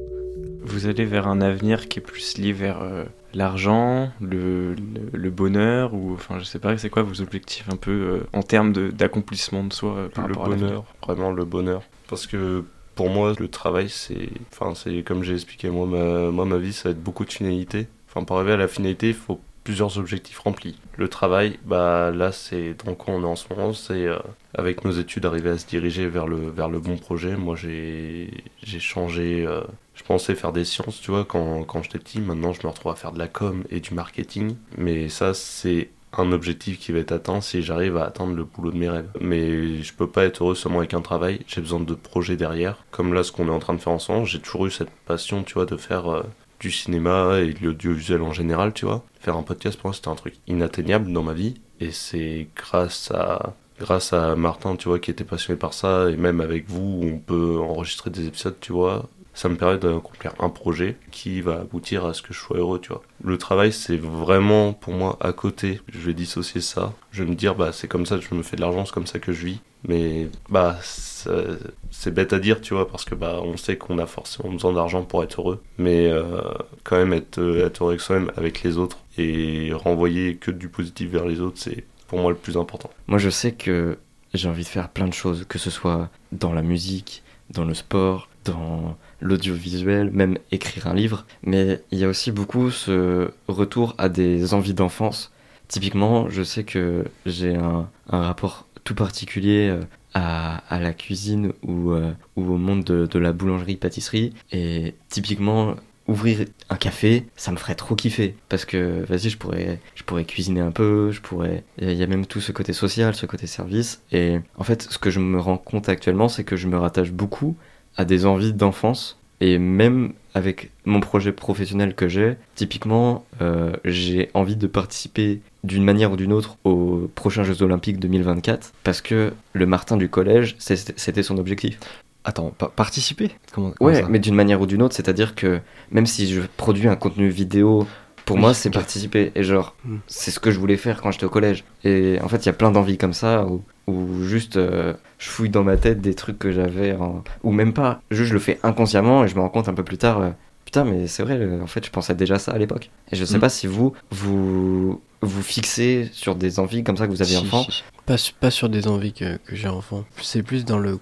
Vous 0.64 0.88
allez 0.88 1.06
vers 1.06 1.28
un 1.28 1.42
avenir 1.42 1.88
qui 1.88 2.00
est 2.00 2.02
plus 2.02 2.38
lié 2.38 2.52
vers 2.52 2.82
euh, 2.82 3.06
l'argent, 3.34 4.12
le, 4.20 4.74
le, 4.74 5.10
le 5.14 5.30
bonheur, 5.30 5.94
ou 5.94 6.14
enfin 6.14 6.40
je 6.40 6.44
sais 6.44 6.60
pas, 6.60 6.78
c'est 6.78 6.90
quoi 6.90 7.04
vos 7.04 7.22
objectifs 7.22 7.68
un 7.72 7.78
peu 7.78 7.92
euh, 7.92 8.20
en 8.34 8.44
termes 8.44 8.74
d'accomplissement 8.74 9.64
de, 9.64 9.72
soi 9.72 9.96
euh, 9.96 10.10
par 10.10 10.28
le 10.28 10.34
rapport 10.34 10.54
à 10.54 10.56
bonheur, 10.56 10.84
vraiment 11.02 11.32
le 11.32 11.46
bonheur. 11.46 11.84
Parce 12.10 12.28
que 12.28 12.64
pour 12.96 13.10
moi, 13.10 13.34
le 13.40 13.48
travail, 13.48 13.90
c'est, 13.90 14.30
enfin, 14.52 14.74
c'est 14.76 15.04
comme 15.04 15.24
j'ai 15.24 15.36
expliqué, 15.36 15.70
moi 15.70 15.86
ma, 15.86 16.32
moi, 16.32 16.46
ma 16.46 16.58
vie, 16.58 16.74
ça 16.74 16.90
va 16.90 16.92
être 16.92 17.04
beaucoup 17.04 17.24
de 17.24 17.32
finalités. 17.32 17.88
Enfin, 18.10 18.26
pour 18.26 18.38
arriver 18.38 18.54
à 18.54 18.58
la 18.58 18.68
finalité, 18.68 19.10
il 19.10 19.14
faut 19.14 19.40
plusieurs 19.68 19.98
objectifs 19.98 20.40
remplis. 20.40 20.80
Le 20.96 21.10
travail, 21.10 21.60
bah 21.66 22.10
là, 22.12 22.32
c'est 22.32 22.74
dans 22.86 22.96
quoi 22.96 23.14
on 23.16 23.24
est 23.24 23.26
en 23.26 23.36
ce 23.36 23.54
moment, 23.54 23.74
c'est 23.74 24.06
euh, 24.06 24.18
avec 24.54 24.86
nos 24.86 24.92
études 24.92 25.26
arriver 25.26 25.50
à 25.50 25.58
se 25.58 25.66
diriger 25.66 26.08
vers 26.08 26.26
le, 26.26 26.38
vers 26.38 26.70
le 26.70 26.80
bon 26.80 26.96
projet. 26.96 27.36
Moi, 27.36 27.58
j'ai, 27.58 28.32
changé. 28.80 29.44
euh, 29.46 29.60
je 29.94 30.04
pensais 30.04 30.36
faire 30.36 30.54
des 30.54 30.64
sciences, 30.64 31.02
tu 31.02 31.12
vois, 31.12 31.26
quand, 31.26 31.66
quand 31.66 31.84
j'étais 31.84 32.00
petit. 32.00 32.22
Maintenant, 32.22 32.54
je 32.54 32.62
me 32.64 32.70
retrouve 32.72 32.94
à 32.94 32.96
faire 32.96 33.12
de 33.12 33.20
la 33.20 33.28
com 33.28 33.66
et 33.70 33.82
du 33.82 33.94
marketing. 33.94 34.56
Mais 34.78 35.10
ça, 35.10 35.34
c'est 35.34 35.90
un 36.14 36.32
objectif 36.32 36.80
qui 36.80 36.94
va 36.94 37.00
être 37.00 37.12
atteint 37.12 37.42
si 37.42 37.62
j'arrive 37.62 37.98
à 37.98 38.06
atteindre 38.06 38.38
le 38.38 38.46
boulot 38.46 38.72
de 38.72 38.78
mes 38.78 38.88
rêves. 38.88 39.10
Mais 39.20 39.82
je 39.84 39.94
peux 39.94 40.08
pas 40.08 40.24
être 40.24 40.44
heureux 40.44 40.56
seulement 40.56 40.80
avec 40.80 40.94
un 40.94 41.02
travail, 41.02 41.42
j'ai 41.46 41.60
besoin 41.60 41.82
de 41.82 41.94
projets 41.94 42.38
derrière. 42.38 42.86
Comme 42.92 43.14
là, 43.14 43.22
ce 43.22 43.34
qu'on 43.34 43.50
est 43.50 43.52
en 43.52 43.60
train 43.60 43.74
de 43.74 43.82
faire 43.82 43.92
ensemble, 43.92 44.28
j'ai 44.28 44.40
toujours 44.40 44.68
eu 44.68 44.72
cette 44.72 44.92
passion, 45.06 45.44
tu 45.44 45.56
vois, 45.56 45.66
de 45.66 45.76
faire 45.76 46.10
euh, 46.10 46.24
du 46.60 46.72
cinéma 46.72 47.40
et 47.40 47.54
de 47.54 47.66
l'audiovisuel 47.66 48.22
en 48.22 48.34
général, 48.34 48.74
tu 48.74 48.86
vois. 48.86 49.04
Faire 49.20 49.38
un 49.38 49.44
podcast, 49.44 49.78
pour 49.78 49.90
moi, 49.90 49.94
c'était 49.94 50.08
un 50.08 50.16
truc 50.16 50.36
inatteignable 50.48 51.12
dans 51.12 51.24
ma 51.24 51.34
vie. 51.34 51.56
Et 51.80 51.92
c'est 51.92 52.48
grâce 52.56 53.12
à 53.12 53.54
grâce 53.80 54.14
à 54.14 54.36
Martin, 54.36 54.76
tu 54.76 54.90
vois, 54.90 55.00
qui 55.00 55.12
était 55.12 55.24
passionné 55.24 55.58
par 55.58 55.74
ça, 55.74 56.10
et 56.10 56.18
même 56.18 56.42
avec 56.42 56.68
vous, 56.70 57.00
on 57.04 57.20
peut 57.20 57.60
enregistrer 57.60 58.10
des 58.10 58.28
épisodes, 58.28 58.56
tu 58.60 58.72
vois. 58.72 59.08
Ça 59.34 59.50
me 59.50 59.56
permet 59.56 59.78
d'accomplir 59.78 60.34
un 60.40 60.50
projet 60.50 60.98
qui 61.12 61.42
va 61.42 61.60
aboutir 61.60 62.06
à 62.06 62.16
ce 62.16 62.24
que 62.24 62.34
je 62.34 62.40
sois 62.40 62.58
heureux, 62.58 62.80
tu 62.82 62.90
vois. 62.90 63.04
Le 63.24 63.38
travail, 63.38 63.72
c'est 63.72 63.98
vraiment 63.98 64.74
pour 64.74 64.94
moi 64.94 65.16
à 65.22 65.32
côté. 65.32 65.80
Je 65.90 66.00
vais 66.00 66.16
dissocier 66.16 66.60
ça. 66.60 66.94
Je 67.12 67.24
vais 67.24 67.30
me 67.30 67.36
dire, 67.36 67.54
bah, 67.54 67.72
c'est 67.72 67.88
comme 67.88 68.08
ça 68.08 68.18
que 68.18 68.24
je 68.24 68.34
me 68.34 68.42
fais 68.42 68.56
de 68.56 68.62
l'argent, 68.62 68.86
c'est 68.86 68.94
comme 68.94 69.06
ça 69.06 69.20
que 69.20 69.32
je 69.34 69.46
vis. 69.46 69.60
Mais, 69.88 70.28
bah, 70.50 70.78
c'est 70.82 72.14
bête 72.14 72.34
à 72.34 72.40
dire, 72.40 72.62
tu 72.62 72.74
vois, 72.74 72.88
parce 72.88 73.06
que, 73.06 73.16
bah, 73.16 73.40
on 73.44 73.58
sait 73.58 73.78
qu'on 73.78 74.00
a 74.00 74.06
forcément 74.06 74.52
besoin 74.52 74.74
d'argent 74.74 75.04
pour 75.04 75.24
être 75.24 75.42
heureux. 75.42 75.62
Mais, 75.78 76.08
euh, 76.08 76.42
quand 76.84 76.98
même, 76.98 77.14
être, 77.14 77.40
être 77.40 77.82
heureux 77.82 77.92
avec 77.92 78.02
soi-même, 78.02 78.32
avec 78.36 78.64
les 78.64 78.78
autres, 78.78 79.00
et 79.18 79.72
renvoyer 79.74 80.36
que 80.36 80.52
du 80.52 80.70
positif 80.70 81.10
vers 81.10 81.26
les 81.26 81.40
autres, 81.40 81.58
c'est 81.60 81.86
pour 82.08 82.20
moi 82.20 82.32
le 82.32 82.38
plus 82.38 82.58
important. 82.58 82.90
Moi, 83.08 83.20
je 83.20 83.30
sais 83.30 83.52
que 83.52 83.98
j'ai 84.34 84.50
envie 84.50 84.64
de 84.64 84.68
faire 84.68 84.90
plein 84.90 85.08
de 85.08 85.14
choses, 85.14 85.46
que 85.48 85.60
ce 85.60 85.70
soit 85.70 86.10
dans 86.32 86.54
la 86.54 86.62
musique, 86.62 87.24
dans 87.50 87.66
le 87.66 87.74
sport, 87.74 88.30
dans 88.46 88.98
l'audiovisuel, 89.22 90.12
même 90.12 90.38
écrire 90.52 90.88
un 90.88 90.94
livre. 90.94 91.26
Mais 91.44 91.82
il 91.92 92.00
y 92.00 92.04
a 92.04 92.08
aussi 92.08 92.32
beaucoup 92.32 92.72
ce 92.72 93.30
retour 93.48 93.96
à 93.98 94.10
des 94.10 94.54
envies 94.54 94.74
d'enfance. 94.74 95.32
Typiquement, 95.68 96.30
je 96.30 96.44
sais 96.44 96.64
que 96.64 97.06
j'ai 97.26 97.56
un, 97.56 97.90
rapport 98.10 98.68
tout 98.84 98.96
particulier 98.96 99.70
euh, 99.70 99.82
à, 100.14 100.80
la 100.80 100.94
cuisine 100.94 101.52
ou, 101.64 101.92
euh, 101.92 102.14
ou 102.36 102.54
au 102.54 102.58
monde 102.58 102.84
de, 102.84 103.06
de 103.06 103.20
la 103.20 103.34
boulangerie-pâtisserie. 103.34 104.34
Et 104.52 104.96
typiquement, 105.10 105.76
ouvrir 106.08 106.46
un 106.70 106.76
café, 106.76 107.28
ça 107.36 107.52
me 107.52 107.58
ferait 107.58 107.76
trop 107.76 107.96
kiffer. 107.96 108.36
Parce 108.50 108.66
que, 108.66 109.04
vas-y, 109.08 109.30
je 109.30 109.38
pourrais, 109.38 109.80
je 109.96 110.04
pourrais 110.04 110.26
cuisiner 110.26 110.62
un 110.62 110.72
peu, 110.72 111.12
je 111.12 111.22
pourrais... 111.22 111.64
Il 111.80 111.94
y 111.94 112.04
a 112.04 112.08
même 112.08 112.26
tout 112.26 112.42
ce 112.42 112.52
côté 112.52 112.74
social, 112.74 113.14
ce 113.16 113.26
côté 113.26 113.48
service. 113.48 114.02
Et 114.12 114.40
en 114.58 114.64
fait, 114.64 114.84
ce 114.84 114.98
que 114.98 115.10
je 115.10 115.20
me 115.20 115.40
rends 115.40 115.58
compte 115.58 115.90
actuellement, 115.90 116.30
c'est 116.30 116.44
que 116.44 116.56
je 116.56 116.68
me 116.68 116.78
rattache 116.78 117.12
beaucoup 117.12 117.56
à 117.98 118.06
des 118.06 118.26
envies 118.26 118.54
d'enfance. 118.54 119.17
Et 119.40 119.60
même 119.60 120.14
avec 120.34 120.72
mon 120.86 121.00
projet 121.00 121.32
professionnel 121.32 121.94
que 121.96 122.08
j'ai, 122.08 122.38
typiquement, 122.56 123.24
euh, 123.42 123.74
j'ai 123.86 124.30
envie 124.34 124.56
de 124.56 124.68
participer 124.68 125.42
d'une 125.64 125.84
manière 125.84 126.12
ou 126.12 126.16
d'une 126.16 126.34
autre 126.34 126.58
aux 126.64 127.10
prochains 127.14 127.44
Jeux 127.44 127.62
Olympiques 127.62 128.00
2024 128.00 128.74
parce 128.84 129.02
que 129.02 129.34
le 129.54 129.66
Martin 129.66 129.98
du 129.98 130.10
collège, 130.10 130.56
c'était 130.60 131.24
son 131.24 131.38
objectif. 131.38 131.80
Attends, 132.24 132.52
pa- 132.58 132.72
participer? 132.76 133.32
Comment, 133.54 133.72
comment 133.78 133.90
Ouais, 133.92 134.04
mais 134.10 134.20
d'une 134.20 134.36
manière 134.36 134.60
ou 134.62 134.66
d'une 134.66 134.82
autre, 134.82 134.96
c'est-à-dire 134.96 135.34
que 135.36 135.60
même 135.92 136.06
si 136.06 136.28
je 136.34 136.42
produis 136.58 136.88
un 136.88 136.96
contenu 136.96 137.30
vidéo 137.30 137.88
pour 138.26 138.36
Oui, 138.36 138.42
moi, 138.42 138.54
c'est 138.54 138.70
participer. 138.70 139.32
Et 139.36 139.44
genre, 139.44 139.76
Mm. 139.86 139.98
c'est 140.08 140.32
ce 140.32 140.40
que 140.40 140.52
je 140.52 140.60
voulais 140.60 140.76
faire 140.78 141.02
quand 141.02 141.12
j'étais 141.12 141.26
au 141.26 141.30
collège. 141.30 141.64
Et 141.86 142.18
en 142.22 142.28
fait, 142.28 142.38
il 142.38 142.48
y 142.48 142.50
a 142.50 142.54
plein 142.54 142.72
d'envies 142.72 142.98
comme 142.98 143.14
ça 143.14 143.46
où, 143.46 143.62
où 143.88 144.24
juste 144.24 144.58
euh, 144.58 144.94
je 145.18 145.30
fouille 145.30 145.50
dans 145.50 145.64
ma 145.64 145.78
tête 145.78 146.02
des 146.02 146.14
trucs 146.14 146.38
que 146.40 146.52
j'avais, 146.52 146.94
en- 146.94 147.24
ou 147.44 147.52
même 147.52 147.74
pas. 147.74 148.02
Juste, 148.12 148.30
je 148.30 148.34
le 148.34 148.40
fais 148.40 148.60
inconsciemment 148.64 149.24
et 149.24 149.28
je 149.28 149.36
me 149.36 149.42
rends 149.42 149.50
compte 149.50 149.70
un 149.70 149.74
peu 149.74 149.84
plus 149.84 149.98
tard. 149.98 150.20
euh, 150.22 150.30
Putain, 150.66 150.84
mais 150.84 151.08
c'est 151.08 151.24
vrai, 151.24 151.38
euh, 151.38 151.62
en 151.64 151.68
fait, 151.68 151.86
je 151.86 151.90
pensais 151.92 152.14
déjà 152.14 152.38
ça 152.40 152.52
à 152.52 152.58
l'époque. 152.58 152.90
Et 153.14 153.16
je 153.16 153.24
sais 153.24 153.38
Mm. 153.38 153.42
pas 153.42 153.48
si 153.50 153.68
vous, 153.68 153.94
vous 154.12 155.02
vous 155.22 155.42
fixez 155.42 156.10
sur 156.12 156.36
des 156.36 156.60
envies 156.60 156.84
comme 156.84 156.98
ça 156.98 157.06
que 157.08 157.12
vous 157.12 157.22
aviez 157.22 157.38
Si, 157.38 157.44
enfant. 157.46 157.64
si. 157.64 157.84
Pas, 158.06 158.18
su- 158.18 158.34
pas 158.34 158.52
sur 158.52 158.68
des 158.68 158.88
envies 158.90 159.14
que, 159.14 159.38
que 159.38 159.56
j'ai 159.56 159.70
enfant. 159.70 160.04
C'est 160.22 160.44
plus 160.44 160.66
dans 160.66 160.78
le, 160.78 161.00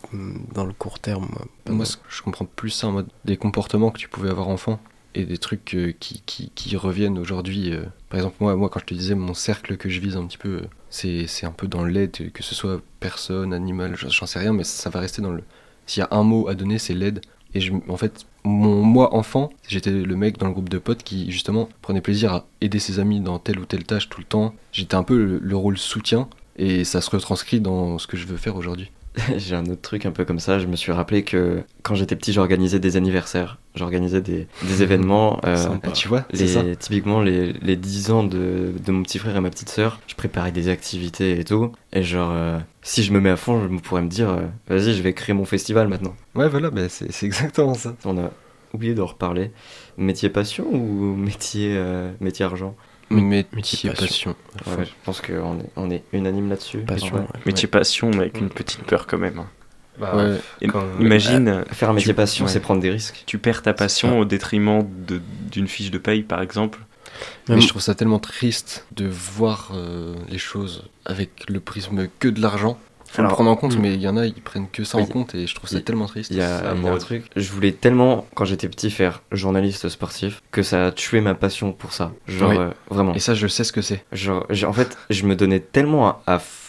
dans 0.54 0.65
le 0.65 0.74
court 0.74 1.00
terme. 1.00 1.28
Moi, 1.67 1.76
Moi, 1.78 1.86
je 2.10 2.21
comprends 2.21 2.45
plus 2.45 2.69
ça 2.69 2.88
en 2.88 2.91
mode 2.91 3.08
des 3.26 3.38
comportements 3.38 3.89
que 3.89 3.98
tu 3.98 4.08
pouvais 4.08 4.30
avoir 4.30 4.50
enfant 4.50 4.80
et 5.15 5.23
des 5.25 5.38
trucs 5.38 5.73
euh, 5.75 5.93
qui, 5.99 6.21
qui, 6.25 6.75
reviennent 6.78 7.17
aujourd'hui. 7.17 7.71
euh. 7.73 7.86
Par 8.10 8.19
exemple, 8.19 8.36
moi, 8.41 8.56
moi, 8.56 8.69
quand 8.69 8.80
je 8.82 8.86
te 8.86 8.93
disais 8.93 9.15
mon 9.15 9.34
cercle 9.34 9.78
que 9.78 9.89
je 9.89 9.99
vise 9.99 10.17
un 10.17 10.25
petit 10.28 10.38
peu, 10.38 10.62
euh, 10.63 10.67
c'est 11.28 11.45
un 11.45 11.51
peu 11.51 11.67
dans 11.67 11.86
l'aide, 11.86 12.32
que 12.34 12.43
ce 12.43 12.54
soit 12.54 12.82
personne, 12.99 13.54
animal, 13.54 13.95
j'en- 13.97 14.25
sais 14.25 14.39
rien, 14.39 14.54
mais 14.54 14.63
ça 14.63 14.89
va 14.89 14.99
rester 14.99 15.21
dans 15.21 15.32
le. 15.32 15.43
S'il 15.86 16.01
y 16.01 16.04
a 16.04 16.10
un 16.12 16.23
mot 16.23 16.47
à 16.47 16.56
donner, 16.56 16.78
c'est 16.80 16.93
l'aide. 16.93 17.21
Et 17.54 17.62
en 17.88 17.95
fait, 17.97 18.25
mon 18.43 18.84
moi 18.84 19.15
enfant, 19.15 19.49
j'étais 19.67 19.91
le 19.91 20.15
mec 20.17 20.38
dans 20.38 20.47
le 20.47 20.54
groupe 20.54 20.67
de 20.69 20.78
potes 20.78 21.04
qui 21.04 21.32
justement 21.32 21.69
prenait 21.82 22.01
plaisir 22.01 22.34
à 22.34 22.45
aider 22.60 22.80
ses 22.80 22.99
amis 22.99 23.21
dans 23.21 23.39
telle 23.39 23.60
ou 23.60 23.65
telle 23.65 23.86
tâche 23.86 24.10
tout 24.10 24.19
le 24.19 24.25
temps. 24.25 24.54
J'étais 24.73 24.95
un 24.95 25.04
peu 25.04 25.17
le, 25.17 25.39
le 25.39 25.56
rôle 25.56 25.78
soutien 25.78 26.28
et 26.58 26.84
ça 26.84 26.99
se 26.99 27.10
retranscrit 27.10 27.62
dans 27.62 27.97
ce 27.97 28.08
que 28.08 28.17
je 28.17 28.25
veux 28.28 28.36
faire 28.38 28.58
aujourd'hui. 28.58 28.91
J'ai 29.38 29.56
un 29.56 29.65
autre 29.65 29.82
truc 29.82 30.06
un 30.06 30.12
peu 30.12 30.25
comme 30.25 30.39
ça. 30.39 30.60
Je 30.60 30.67
me 30.67 30.75
suis 30.75 30.91
rappelé 30.91 31.23
que 31.23 31.63
quand 31.84 31.95
j'étais 31.95 32.15
petit, 32.15 32.34
j'organisais 32.34 32.80
des 32.80 32.97
anniversaires. 32.97 33.60
J'organisais 33.75 34.21
des, 34.21 34.47
des 34.63 34.84
événements. 34.84 35.39
euh, 35.45 35.56
Sympa. 35.56 35.91
Tu 35.91 36.08
vois, 36.08 36.25
c'est 36.34 36.47
ça. 36.47 36.63
typiquement, 36.78 37.21
les, 37.21 37.54
les 37.54 37.75
10 37.75 38.12
ans 38.12 38.23
de, 38.23 38.73
de 38.86 38.91
mon 38.91 39.04
petit 39.04 39.19
frère 39.19 39.36
et 39.36 39.41
ma 39.41 39.49
petite 39.49 39.69
sœur, 39.69 39.99
je 40.08 40.15
préparais 40.15 40.51
des 40.51 40.69
activités 40.69 41.39
et 41.39 41.43
tout. 41.43 41.71
Et 41.93 42.04
genre, 42.04 42.32
euh, 42.32 42.60
si 42.82 43.04
je 43.04 43.12
me 43.13 43.19
mets 43.19 43.30
à 43.30 43.38
fond, 43.38 43.62
je 43.62 43.67
me 43.67 43.80
pourrais 43.80 44.01
me 44.01 44.10
dire, 44.10 44.30
euh, 44.30 44.41
vas-y, 44.67 44.93
je 44.93 45.01
vais 45.01 45.13
créer 45.13 45.34
mon 45.34 45.45
festival 45.45 45.88
maintenant. 45.88 46.15
Ouais, 46.36 46.49
voilà, 46.49 46.69
bah, 46.69 46.89
c'est 46.89 47.12
c'est 47.12 47.25
exactement 47.25 47.73
ça. 47.73 47.95
On 48.06 48.17
a 48.17 48.32
oublié 48.73 48.93
d'en 48.93 49.06
reparler. 49.06 49.51
Métier 49.97 50.30
passion 50.30 50.65
ou 50.73 51.15
métier, 51.15 51.73
euh, 51.78 52.12
métier 52.19 52.43
argent? 52.43 52.75
Métier 53.10 53.46
métier 53.54 53.89
passion. 53.91 54.36
Ouais, 54.65 54.86
Je 54.86 54.91
pense 55.04 55.22
qu'on 55.22 55.60
est, 55.60 55.70
on 55.76 55.89
est 55.91 56.04
unanime 56.13 56.50
là-dessus. 56.50 56.80
Passion, 56.80 57.15
ouais. 57.15 57.22
Métier 57.46 57.68
passion, 57.68 58.10
mais 58.10 58.22
avec 58.22 58.39
une 58.39 58.50
petite 58.50 58.82
peur 58.84 59.06
quand 59.08 59.18
même. 59.18 59.39
hein. 59.39 59.48
Bah, 60.00 60.15
Ouais. 60.15 60.38
Et 60.62 60.68
Quand- 60.68 60.84
imagine, 61.00 61.48
euh, 61.48 61.63
Faire 61.72 61.89
un 61.89 61.94
métier 61.94 62.10
Tu- 62.13 62.15
passion, 62.15 62.46
ouais. 62.46 62.52
c'est 62.52 62.60
prendre 62.60 62.82
des 62.82 62.89
risques. 62.89 63.24
tu 63.26 63.38
perds 63.38 63.62
ta 63.62 63.74
passion 63.74 64.20
au 64.20 64.26
détriment 64.26 64.84
de- 65.08 65.22
d'une 65.52 65.68
fiche 65.68 65.91
de 65.91 65.98
paye, 65.98 66.24
par 66.24 66.41
exemple. 66.41 66.80
Mais 67.48 67.62
je 67.62 67.68
trouve 67.70 67.82
ça 67.82 67.96
tellement 67.96 68.20
triste 68.20 68.86
de 68.94 69.06
voir 69.08 69.72
euh, 69.74 70.15
les 70.28 70.38
choses 70.38 70.84
avec 71.06 71.50
le 71.50 71.60
prisme 71.62 72.08
que 72.20 72.28
de 72.28 72.41
l'argent. 72.41 72.78
Faut 73.15 73.21
Alors, 73.21 73.32
le 73.32 73.36
prendre 73.36 73.49
en 73.49 73.56
compte, 73.56 73.78
hmm. 73.78 73.82
mais 73.82 73.93
il 73.93 74.01
y 74.01 74.10
en 74.10 74.17
a, 74.17 74.25
ils 74.25 74.34
prennent 74.41 74.67
que 74.69 74.84
ça 74.84 74.97
en 74.97 75.06
compte 75.06 75.36
et 75.36 75.47
je 75.47 75.56
trouve 75.56 75.69
ça 75.69 75.78
Il- 75.78 75.84
tellement 75.86 76.06
triste. 76.06 76.32
Il 76.32 76.38
y 76.38 76.41
a, 76.41 76.73
y 76.75 76.88
un 76.88 76.97
truc, 76.97 77.23
je 77.36 77.49
voulais 77.49 77.71
tellement, 77.71 78.28
quand 78.36 78.43
j'étais 78.43 78.67
petit, 78.67 78.91
faire 78.91 79.21
journaliste 79.32 79.88
sportif, 79.88 80.41
que 80.51 80.63
ça 80.63 80.88
a 80.88 80.91
tué 80.91 81.21
ma 81.21 81.34
passion 81.34 81.71
pour 81.71 81.93
ça. 81.93 82.12
Genre, 82.28 82.49
Oui. 82.49 82.58
euh, 82.58 82.71
vraiment. 82.89 83.13
Et 83.13 83.19
ça, 83.19 83.34
je 83.34 83.47
sais 83.47 83.63
ce 83.63 83.71
que 83.71 83.82
c'est. 83.82 84.04
Genre, 84.12 84.45
en 84.67 84.73
fait, 84.73 84.97
je 85.10 85.25
me 85.25 85.36
donnais 85.38 85.62
tellement 85.62 86.08
à, 86.10 86.21
à 86.28 86.39
fond, 86.39 86.64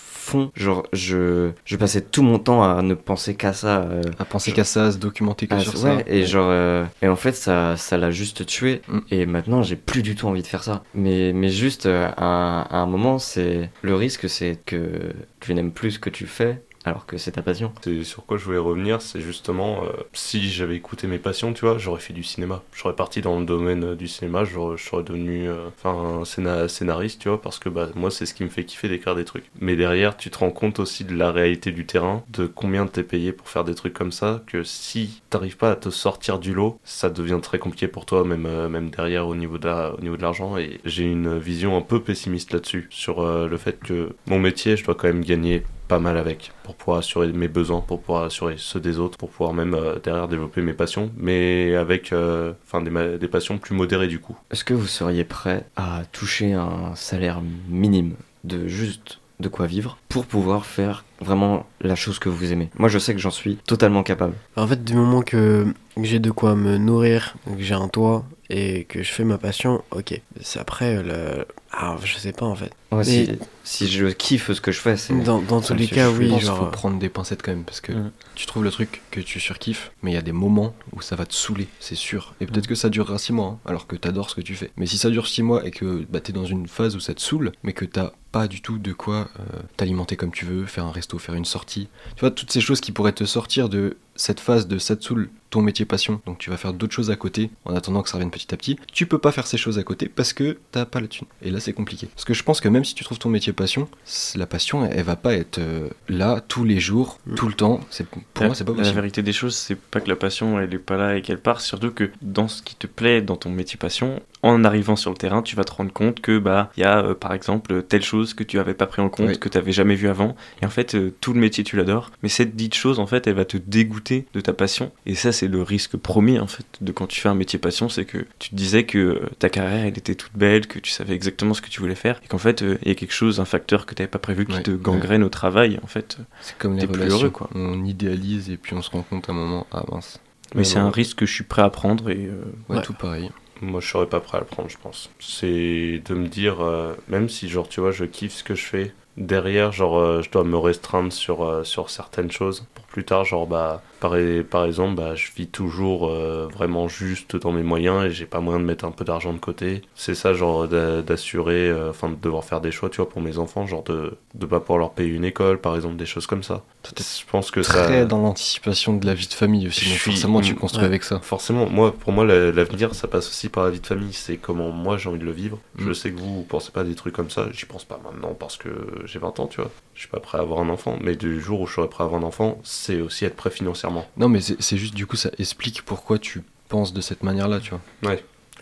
genre, 0.56 0.86
je, 0.92 1.50
je 1.64 1.76
passais 1.76 2.00
tout 2.00 2.22
mon 2.22 2.38
temps 2.38 2.62
à 2.62 2.82
ne 2.82 2.94
penser 2.94 3.34
qu'à 3.34 3.52
ça. 3.52 3.82
euh, 3.82 4.02
À 4.18 4.24
penser 4.24 4.52
qu'à 4.52 4.64
ça, 4.64 4.86
à 4.86 4.92
se 4.92 4.98
documenter 4.98 5.46
que 5.46 5.54
ah, 5.54 5.60
sur 5.60 5.74
ouais, 5.84 5.98
ça. 5.98 6.02
et 6.06 6.24
genre, 6.26 6.48
euh, 6.50 6.84
et 7.02 7.08
en 7.08 7.16
fait, 7.16 7.32
ça, 7.32 7.76
ça 7.76 7.96
l'a 7.96 8.10
juste 8.10 8.46
tué. 8.46 8.82
Mm. 8.88 8.98
Et 9.10 9.26
maintenant, 9.26 9.62
j'ai 9.62 9.76
plus 9.76 10.02
du 10.02 10.14
tout 10.14 10.26
envie 10.26 10.42
de 10.42 10.46
faire 10.46 10.62
ça. 10.64 10.82
Mais, 10.94 11.32
mais 11.32 11.48
juste, 11.48 11.86
euh, 11.86 12.08
à, 12.16 12.24
un- 12.24 12.62
à 12.62 12.76
un 12.78 12.86
moment, 12.86 13.18
c'est 13.18 13.70
le 13.82 13.94
risque, 13.94 14.28
c'est 14.28 14.58
que 14.66 15.12
tu 15.40 15.54
n'aimes 15.54 15.72
plus 15.72 15.92
ce 15.92 15.98
que 15.98 16.10
tu 16.10 16.26
fais, 16.26 16.62
alors 16.86 17.04
que 17.06 17.18
c'est 17.18 17.32
ta 17.32 17.42
passion. 17.42 17.72
C'est 17.82 18.04
sur 18.04 18.24
quoi 18.24 18.36
je 18.38 18.44
voulais 18.44 18.58
revenir, 18.58 19.02
c'est 19.02 19.20
justement 19.20 19.84
euh, 19.84 19.88
si 20.12 20.48
j'avais 20.50 20.76
écouté 20.76 21.06
mes 21.06 21.18
passions, 21.18 21.52
tu 21.52 21.64
vois, 21.64 21.78
j'aurais 21.78 22.00
fait 22.00 22.12
du 22.12 22.22
cinéma. 22.22 22.62
J'aurais 22.74 22.94
parti 22.96 23.20
dans 23.20 23.38
le 23.38 23.44
domaine 23.44 23.84
euh, 23.84 23.94
du 23.96 24.08
cinéma, 24.08 24.44
j'aurais- 24.44 24.76
je 24.78 24.84
serais 24.84 25.02
devenu 25.02 25.48
euh, 25.48 25.68
enfin 25.68 25.90
un 26.20 26.22
scéna- 26.22 26.68
scénariste, 26.68 27.20
tu 27.22 27.28
vois, 27.28 27.40
parce 27.42 27.58
que 27.58 27.68
bah 27.68 27.88
moi 27.94 28.10
c'est 28.10 28.24
ce 28.24 28.34
qui 28.34 28.44
me 28.44 28.48
fait 28.48 28.64
kiffer 28.64 28.88
d'écrire 28.88 29.14
des 29.16 29.24
trucs. 29.24 29.44
Mais 29.60 29.76
derrière, 29.76 30.16
tu 30.16 30.30
te 30.30 30.38
rends 30.38 30.50
compte 30.50 30.78
aussi 30.78 31.04
de 31.04 31.14
la 31.16 31.32
réalité 31.32 31.72
du 31.72 31.86
terrain, 31.86 32.22
de 32.30 32.46
combien 32.46 32.86
t'es 32.86 33.02
payé 33.02 33.32
pour 33.32 33.48
faire 33.48 33.64
des 33.64 33.74
trucs 33.74 33.94
comme 33.94 34.12
ça, 34.12 34.42
que 34.46 34.62
si 34.62 35.22
t'arrives 35.28 35.56
pas 35.56 35.72
à 35.72 35.76
te 35.76 35.90
sortir 35.90 36.38
du 36.38 36.54
lot, 36.54 36.78
ça 36.84 37.10
devient 37.10 37.40
très 37.42 37.58
compliqué 37.58 37.88
pour 37.88 38.06
toi, 38.06 38.24
même 38.24 38.46
même 38.68 38.90
derrière 38.90 39.26
au 39.26 39.34
niveau 39.34 39.58
de 39.58 39.66
au 39.66 40.00
niveau 40.00 40.16
de 40.16 40.22
l'argent. 40.22 40.56
Et 40.56 40.80
j'ai 40.84 41.02
une 41.04 41.38
vision 41.38 41.76
un 41.76 41.80
peu 41.80 42.00
pessimiste 42.00 42.52
là-dessus, 42.52 42.86
sur 42.90 43.24
le 43.26 43.56
fait 43.56 43.78
que 43.80 44.14
mon 44.26 44.38
métier, 44.38 44.76
je 44.76 44.84
dois 44.84 44.94
quand 44.94 45.08
même 45.08 45.24
gagner 45.24 45.64
pas 45.88 45.98
mal 45.98 46.16
avec 46.16 46.52
pour 46.62 46.74
pouvoir 46.74 46.98
assurer 46.98 47.28
mes 47.32 47.48
besoins, 47.48 47.80
pour 47.80 48.00
pouvoir 48.00 48.24
assurer 48.24 48.56
ceux 48.58 48.80
des 48.80 48.98
autres, 48.98 49.18
pour 49.18 49.30
pouvoir 49.30 49.52
même 49.52 49.74
euh, 49.74 49.98
derrière 50.02 50.28
développer 50.28 50.62
mes 50.62 50.72
passions, 50.72 51.10
mais 51.16 51.74
avec 51.74 52.12
euh, 52.12 52.52
enfin 52.66 52.82
des, 52.82 53.18
des 53.18 53.28
passions 53.28 53.58
plus 53.58 53.74
modérées 53.74 54.08
du 54.08 54.20
coup. 54.20 54.36
Est-ce 54.50 54.64
que 54.64 54.74
vous 54.74 54.86
seriez 54.86 55.24
prêt 55.24 55.64
à 55.76 56.02
toucher 56.12 56.52
un 56.52 56.94
salaire 56.94 57.40
minime 57.68 58.14
de 58.44 58.68
juste 58.68 59.20
de 59.40 59.48
quoi 59.48 59.66
vivre 59.66 59.98
pour 60.08 60.26
pouvoir 60.26 60.66
faire 60.66 61.04
vraiment 61.20 61.66
la 61.80 61.94
chose 61.94 62.18
que 62.18 62.28
vous 62.28 62.52
aimez 62.52 62.70
Moi, 62.78 62.88
je 62.88 62.98
sais 62.98 63.12
que 63.14 63.20
j'en 63.20 63.30
suis 63.30 63.56
totalement 63.56 64.02
capable. 64.02 64.34
En 64.56 64.66
fait, 64.66 64.84
du 64.84 64.94
moment 64.94 65.22
que 65.22 65.66
que 65.96 66.04
j'ai 66.04 66.18
de 66.18 66.30
quoi 66.30 66.54
me 66.56 66.76
nourrir, 66.76 67.36
que 67.46 67.62
j'ai 67.62 67.72
un 67.72 67.88
toit 67.88 68.26
et 68.50 68.84
que 68.84 69.02
je 69.02 69.10
fais 69.10 69.24
ma 69.24 69.38
passion, 69.38 69.82
ok. 69.92 70.20
C'est 70.42 70.58
après, 70.60 71.02
le... 71.02 71.46
ah, 71.72 71.96
je 72.04 72.18
sais 72.18 72.32
pas 72.32 72.44
en 72.44 72.54
fait. 72.54 72.70
Mais- 72.92 73.02
si, 73.02 73.28
si 73.64 73.88
je 73.88 74.06
kiffe 74.08 74.52
ce 74.52 74.60
que 74.60 74.72
je 74.72 74.78
fais, 74.80 74.96
c'est. 74.98 75.14
Dans, 75.22 75.40
tous 75.60 75.72
les 75.74 75.86
cas, 75.88 76.10
je 76.12 76.16
oui, 76.18 76.28
pense 76.28 76.38
qu'il 76.40 76.46
genre. 76.48 76.58
faut 76.58 76.66
prendre 76.66 76.98
des 76.98 77.08
pincettes 77.08 77.42
quand 77.42 77.50
même 77.50 77.64
parce 77.64 77.80
que 77.80 77.92
Mm. 77.92 78.10
tu 78.34 78.44
trouves 78.46 78.62
le 78.64 78.70
truc 78.70 79.00
que 79.10 79.20
tu 79.20 79.40
surkiffes, 79.40 79.90
mais 80.02 80.10
il 80.10 80.14
y 80.14 80.18
a 80.18 80.22
des 80.22 80.32
moments 80.32 80.74
où 80.92 81.00
ça 81.00 81.16
va 81.16 81.24
te 81.24 81.34
saouler, 81.34 81.66
c'est 81.80 81.94
sûr. 81.96 82.34
Et 82.42 82.46
peut-être 82.46 82.66
que 82.66 82.74
ça 82.74 82.90
durera 82.90 83.16
6 83.18 83.32
mois, 83.32 83.46
hein, 83.46 83.58
alors 83.64 83.86
que 83.86 83.96
t'adores 83.96 84.28
ce 84.30 84.34
que 84.34 84.42
tu 84.42 84.54
fais. 84.54 84.70
Mais 84.76 84.84
si 84.86 84.98
ça 84.98 85.08
dure 85.10 85.26
6 85.26 85.42
mois 85.42 85.66
et 85.66 85.70
que 85.70 86.04
bah, 86.10 86.20
t'es 86.20 86.32
dans 86.34 86.44
une 86.44 86.68
phase 86.68 86.94
où 86.94 87.00
ça 87.00 87.14
te 87.14 87.22
saoule, 87.22 87.52
mais 87.62 87.72
que 87.72 87.86
t'as 87.86 88.12
pas 88.32 88.48
du 88.48 88.60
tout 88.60 88.78
de 88.78 88.92
quoi 88.92 89.28
euh, 89.40 89.60
t'alimenter 89.78 90.16
comme 90.16 90.30
tu 90.30 90.44
veux, 90.44 90.66
faire 90.66 90.84
un 90.84 90.90
faire 91.18 91.34
une 91.34 91.44
sortie, 91.44 91.88
tu 92.16 92.20
vois, 92.20 92.30
toutes 92.30 92.52
ces 92.52 92.60
choses 92.60 92.80
qui 92.80 92.92
pourraient 92.92 93.12
te 93.12 93.24
sortir 93.24 93.68
de 93.68 93.96
cette 94.16 94.40
phase 94.40 94.66
de 94.66 94.78
saoule, 94.78 95.30
ton 95.50 95.62
métier 95.62 95.84
passion, 95.84 96.20
donc 96.26 96.38
tu 96.38 96.50
vas 96.50 96.56
faire 96.56 96.72
d'autres 96.72 96.92
choses 96.94 97.10
à 97.10 97.16
côté 97.16 97.50
en 97.64 97.74
attendant 97.74 98.02
que 98.02 98.08
ça 98.08 98.16
revienne 98.16 98.30
petit 98.30 98.52
à 98.52 98.56
petit. 98.56 98.78
Tu 98.92 99.06
peux 99.06 99.18
pas 99.18 99.32
faire 99.32 99.46
ces 99.46 99.56
choses 99.58 99.78
à 99.78 99.82
côté 99.82 100.08
parce 100.08 100.32
que 100.32 100.58
t'as 100.72 100.84
pas 100.86 101.00
la 101.00 101.06
thune. 101.08 101.26
Et 101.42 101.50
là, 101.50 101.60
c'est 101.60 101.72
compliqué. 101.72 102.08
Parce 102.14 102.24
que 102.24 102.34
je 102.34 102.42
pense 102.42 102.60
que 102.60 102.68
même 102.68 102.84
si 102.84 102.94
tu 102.94 103.04
trouves 103.04 103.18
ton 103.18 103.28
métier 103.30 103.52
passion, 103.52 103.88
la 104.34 104.46
passion, 104.46 104.84
elle, 104.84 104.98
elle 104.98 105.04
va 105.04 105.16
pas 105.16 105.34
être 105.34 105.58
euh, 105.58 105.88
là 106.08 106.40
tous 106.46 106.64
les 106.64 106.80
jours, 106.80 107.18
Mm. 107.26 107.34
tout 107.34 107.48
le 107.48 107.54
temps. 107.54 107.80
C'est 107.90 108.06
pour 108.06 108.22
La- 108.40 108.46
moi, 108.46 108.54
c'est 108.54 108.64
pas 108.64 108.72
La 108.72 108.78
possible. 108.78 108.94
vérité 108.96 109.22
des 109.22 109.32
choses, 109.32 109.54
c'est 109.56 109.76
pas 109.78 110.00
que 110.00 110.08
la 110.08 110.16
passion 110.16 110.58
elle 110.60 110.72
est 110.74 110.78
pas 110.78 110.96
là 110.96 111.16
et 111.16 111.22
qu'elle 111.22 111.38
part, 111.40 111.60
surtout 111.60 111.90
que 111.90 112.10
dans 112.22 112.48
ce 112.48 112.62
qui 112.62 112.74
te 112.76 112.86
plaît 112.86 113.22
dans 113.22 113.36
ton 113.36 113.50
métier 113.50 113.76
passion, 113.76 114.20
en 114.42 114.62
arrivant 114.64 114.96
sur 114.96 115.10
le 115.10 115.16
terrain, 115.16 115.42
tu 115.42 115.56
vas 115.56 115.64
te 115.64 115.72
rendre 115.72 115.92
compte 115.92 116.20
que 116.20 116.38
bah 116.38 116.70
il 116.76 116.80
y 116.80 116.84
a 116.84 116.98
euh, 116.98 117.14
par 117.14 117.32
exemple 117.32 117.82
telle 117.82 118.02
chose 118.02 118.34
que 118.34 118.44
tu 118.44 118.58
avais 118.58 118.74
pas 118.74 118.86
pris 118.86 119.02
en 119.02 119.08
compte, 119.08 119.28
Oui. 119.28 119.38
que 119.38 119.48
tu 119.48 119.58
avais 119.58 119.72
jamais 119.72 119.94
vu 119.96 120.08
avant, 120.08 120.36
et 120.62 120.66
en 120.66 120.70
fait 120.70 120.94
euh, 120.94 121.12
tout 121.20 121.32
le 121.32 121.40
métier 121.40 121.64
tu 121.64 121.76
l'adores, 121.76 122.10
mais 122.22 122.28
cette 122.28 122.54
dite 122.54 122.74
chose 122.74 122.98
en 123.00 123.06
fait 123.06 123.26
elle 123.26 123.34
va 123.34 123.44
te 123.44 123.56
dégoûter 123.56 124.26
de 124.34 124.40
ta 124.40 124.52
passion, 124.52 124.92
et 125.06 125.14
ça 125.14 125.32
c'est 125.32 125.45
le 125.48 125.62
risque 125.62 125.96
premier 125.96 126.38
en 126.40 126.46
fait 126.46 126.66
de 126.80 126.92
quand 126.92 127.06
tu 127.06 127.20
fais 127.20 127.28
un 127.28 127.34
métier 127.34 127.58
passion, 127.58 127.88
c'est 127.88 128.04
que 128.04 128.26
tu 128.38 128.50
te 128.50 128.54
disais 128.54 128.84
que 128.84 128.98
euh, 128.98 129.20
ta 129.38 129.48
carrière 129.48 129.84
elle 129.86 129.98
était 129.98 130.14
toute 130.14 130.34
belle, 130.34 130.66
que 130.66 130.78
tu 130.78 130.90
savais 130.90 131.14
exactement 131.14 131.54
ce 131.54 131.62
que 131.62 131.68
tu 131.68 131.80
voulais 131.80 131.94
faire, 131.94 132.20
et 132.24 132.28
qu'en 132.28 132.38
fait 132.38 132.62
euh, 132.62 132.78
il 132.82 132.88
y 132.88 132.90
a 132.90 132.94
quelque 132.94 133.12
chose, 133.14 133.40
un 133.40 133.44
facteur 133.44 133.86
que 133.86 133.94
tu 133.94 134.02
n'avais 134.02 134.10
pas 134.10 134.18
prévu 134.18 134.46
qui 134.46 134.54
Ouais, 134.56 134.62
te 134.62 134.70
ouais. 134.70 134.76
gangrène 134.80 135.22
au 135.22 135.28
travail 135.28 135.78
en 135.82 135.86
fait. 135.86 136.18
C'est 136.40 136.56
comme 136.58 136.74
les 136.74 136.80
t'es 136.80 136.86
plus 136.86 136.94
relations. 137.02 137.18
heureux, 137.18 137.30
quoi. 137.30 137.50
On 137.54 137.84
idéalise 137.84 138.50
et 138.50 138.56
puis 138.56 138.74
on 138.74 138.82
se 138.82 138.90
rend 138.90 139.02
compte 139.02 139.28
à 139.28 139.32
un 139.32 139.36
moment, 139.36 139.66
ah 139.72 139.84
mince. 139.90 140.20
Mais 140.54 140.58
Ouais, 140.60 140.64
c'est 140.64 140.78
un 140.78 140.90
risque 140.90 141.18
que 141.18 141.26
je 141.26 141.32
suis 141.34 141.44
prêt 141.44 141.62
à 141.62 141.70
prendre 141.70 142.08
et 142.10 142.26
euh, 142.26 142.42
Ouais, 142.68 142.76
Ouais. 142.76 142.82
tout 142.82 142.94
pareil. 142.94 143.30
Moi, 143.62 143.80
je 143.80 143.88
serais 143.88 144.06
pas 144.06 144.20
prêt 144.20 144.36
à 144.36 144.40
le 144.40 144.46
prendre, 144.46 144.68
je 144.68 144.76
pense. 144.76 145.08
C'est 145.18 146.02
de 146.04 146.14
me 146.14 146.28
dire, 146.28 146.60
euh, 146.60 146.94
même 147.08 147.28
si, 147.30 147.48
genre, 147.48 147.68
tu 147.68 147.80
vois, 147.80 147.90
je 147.90 148.04
kiffe 148.04 148.34
ce 148.34 148.44
que 148.44 148.54
je 148.54 148.64
fais, 148.64 148.94
derrière, 149.16 149.72
genre, 149.72 149.98
euh, 149.98 150.20
je 150.22 150.30
dois 150.30 150.44
me 150.44 150.58
restreindre 150.58 151.10
sur, 151.12 151.42
euh, 151.42 151.64
sur 151.64 151.88
certaines 151.90 152.30
choses. 152.30 152.66
Pour 152.74 152.85
plus 152.96 153.04
tard, 153.04 153.26
genre, 153.26 153.46
bah, 153.46 153.82
par, 154.00 154.14
par 154.50 154.64
exemple, 154.64 154.94
bah, 154.94 155.14
je 155.14 155.28
vis 155.36 155.48
toujours 155.48 156.08
euh, 156.08 156.48
vraiment 156.50 156.88
juste 156.88 157.36
dans 157.36 157.52
mes 157.52 157.62
moyens 157.62 158.06
et 158.06 158.10
j'ai 158.10 158.24
pas 158.24 158.40
moyen 158.40 158.58
de 158.58 158.64
mettre 158.64 158.86
un 158.86 158.90
peu 158.90 159.04
d'argent 159.04 159.34
de 159.34 159.38
côté. 159.38 159.82
C'est 159.94 160.14
ça, 160.14 160.32
genre, 160.32 160.66
d'a- 160.66 161.02
d'assurer, 161.02 161.68
euh, 161.68 161.90
enfin, 161.90 162.08
de 162.08 162.14
devoir 162.14 162.42
faire 162.44 162.62
des 162.62 162.70
choix, 162.70 162.88
tu 162.88 162.96
vois, 162.96 163.08
pour 163.10 163.20
mes 163.20 163.36
enfants, 163.36 163.66
genre, 163.66 163.82
de, 163.82 164.16
de 164.34 164.46
pas 164.46 164.60
pouvoir 164.60 164.78
leur 164.78 164.92
payer 164.92 165.10
une 165.10 165.26
école, 165.26 165.60
par 165.60 165.74
exemple, 165.74 165.96
des 165.96 166.06
choses 166.06 166.26
comme 166.26 166.42
ça. 166.42 166.62
Je 166.96 167.30
pense 167.30 167.50
que 167.50 167.62
ça. 167.62 167.84
Très 167.84 168.06
dans 168.06 168.18
l'anticipation 168.22 168.96
de 168.96 169.04
la 169.04 169.12
vie 169.12 169.26
de 169.28 169.34
famille 169.34 169.68
aussi. 169.68 169.84
Je 169.84 169.90
Donc 169.90 169.98
suis- 169.98 170.10
forcément, 170.12 170.40
tu 170.40 170.54
construis 170.54 170.80
Ouais. 170.80 170.86
avec 170.86 171.02
ça. 171.04 171.20
Forcément, 171.20 171.68
moi, 171.68 171.92
pour 171.92 172.12
moi, 172.14 172.24
la- 172.24 172.50
l'avenir, 172.52 172.94
ça 172.94 173.08
passe 173.08 173.28
aussi 173.28 173.50
par 173.50 173.64
la 173.64 173.70
vie 173.70 173.80
de 173.80 173.86
famille. 173.86 174.14
C'est 174.14 174.38
comment 174.38 174.70
moi 174.70 174.96
j'ai 174.96 175.10
envie 175.10 175.18
de 175.18 175.24
le 175.26 175.32
vivre. 175.32 175.58
Je 175.76 175.90
Mm. 175.90 175.94
sais 175.94 176.10
que 176.12 176.18
vous, 176.18 176.36
vous 176.36 176.42
pensez 176.44 176.72
pas 176.72 176.80
à 176.80 176.84
des 176.84 176.94
trucs 176.94 177.14
comme 177.14 177.28
ça. 177.28 177.46
J'y 177.52 177.66
pense 177.66 177.84
pas 177.84 178.00
maintenant 178.02 178.32
parce 178.38 178.56
que 178.56 178.70
j'ai 179.04 179.18
20 179.18 179.38
ans, 179.38 179.48
tu 179.48 179.60
vois. 179.60 179.70
Je 179.94 180.00
suis 180.00 180.08
pas 180.08 180.20
prêt 180.20 180.38
à 180.38 180.40
avoir 180.40 180.60
un 180.60 180.68
enfant. 180.70 180.96
Mais 181.02 181.14
du 181.16 181.40
jour 181.42 181.60
où 181.60 181.66
je 181.66 181.74
serai 181.74 181.88
prêt 181.88 182.04
à 182.04 182.06
avoir 182.06 182.22
un 182.22 182.24
enfant, 182.24 182.58
c'est 182.86 183.00
aussi 183.00 183.24
être 183.24 183.36
prêt 183.36 183.50
financièrement. 183.50 184.06
Non, 184.16 184.28
mais 184.28 184.40
c'est 184.40 184.76
juste 184.76 184.94
du 184.94 185.06
coup, 185.06 185.16
ça 185.16 185.30
explique 185.38 185.82
pourquoi 185.82 186.18
tu 186.18 186.42
penses 186.68 186.92
de 186.92 187.00
cette 187.00 187.22
manière-là, 187.22 187.60
tu 187.60 187.70
vois. 187.70 187.80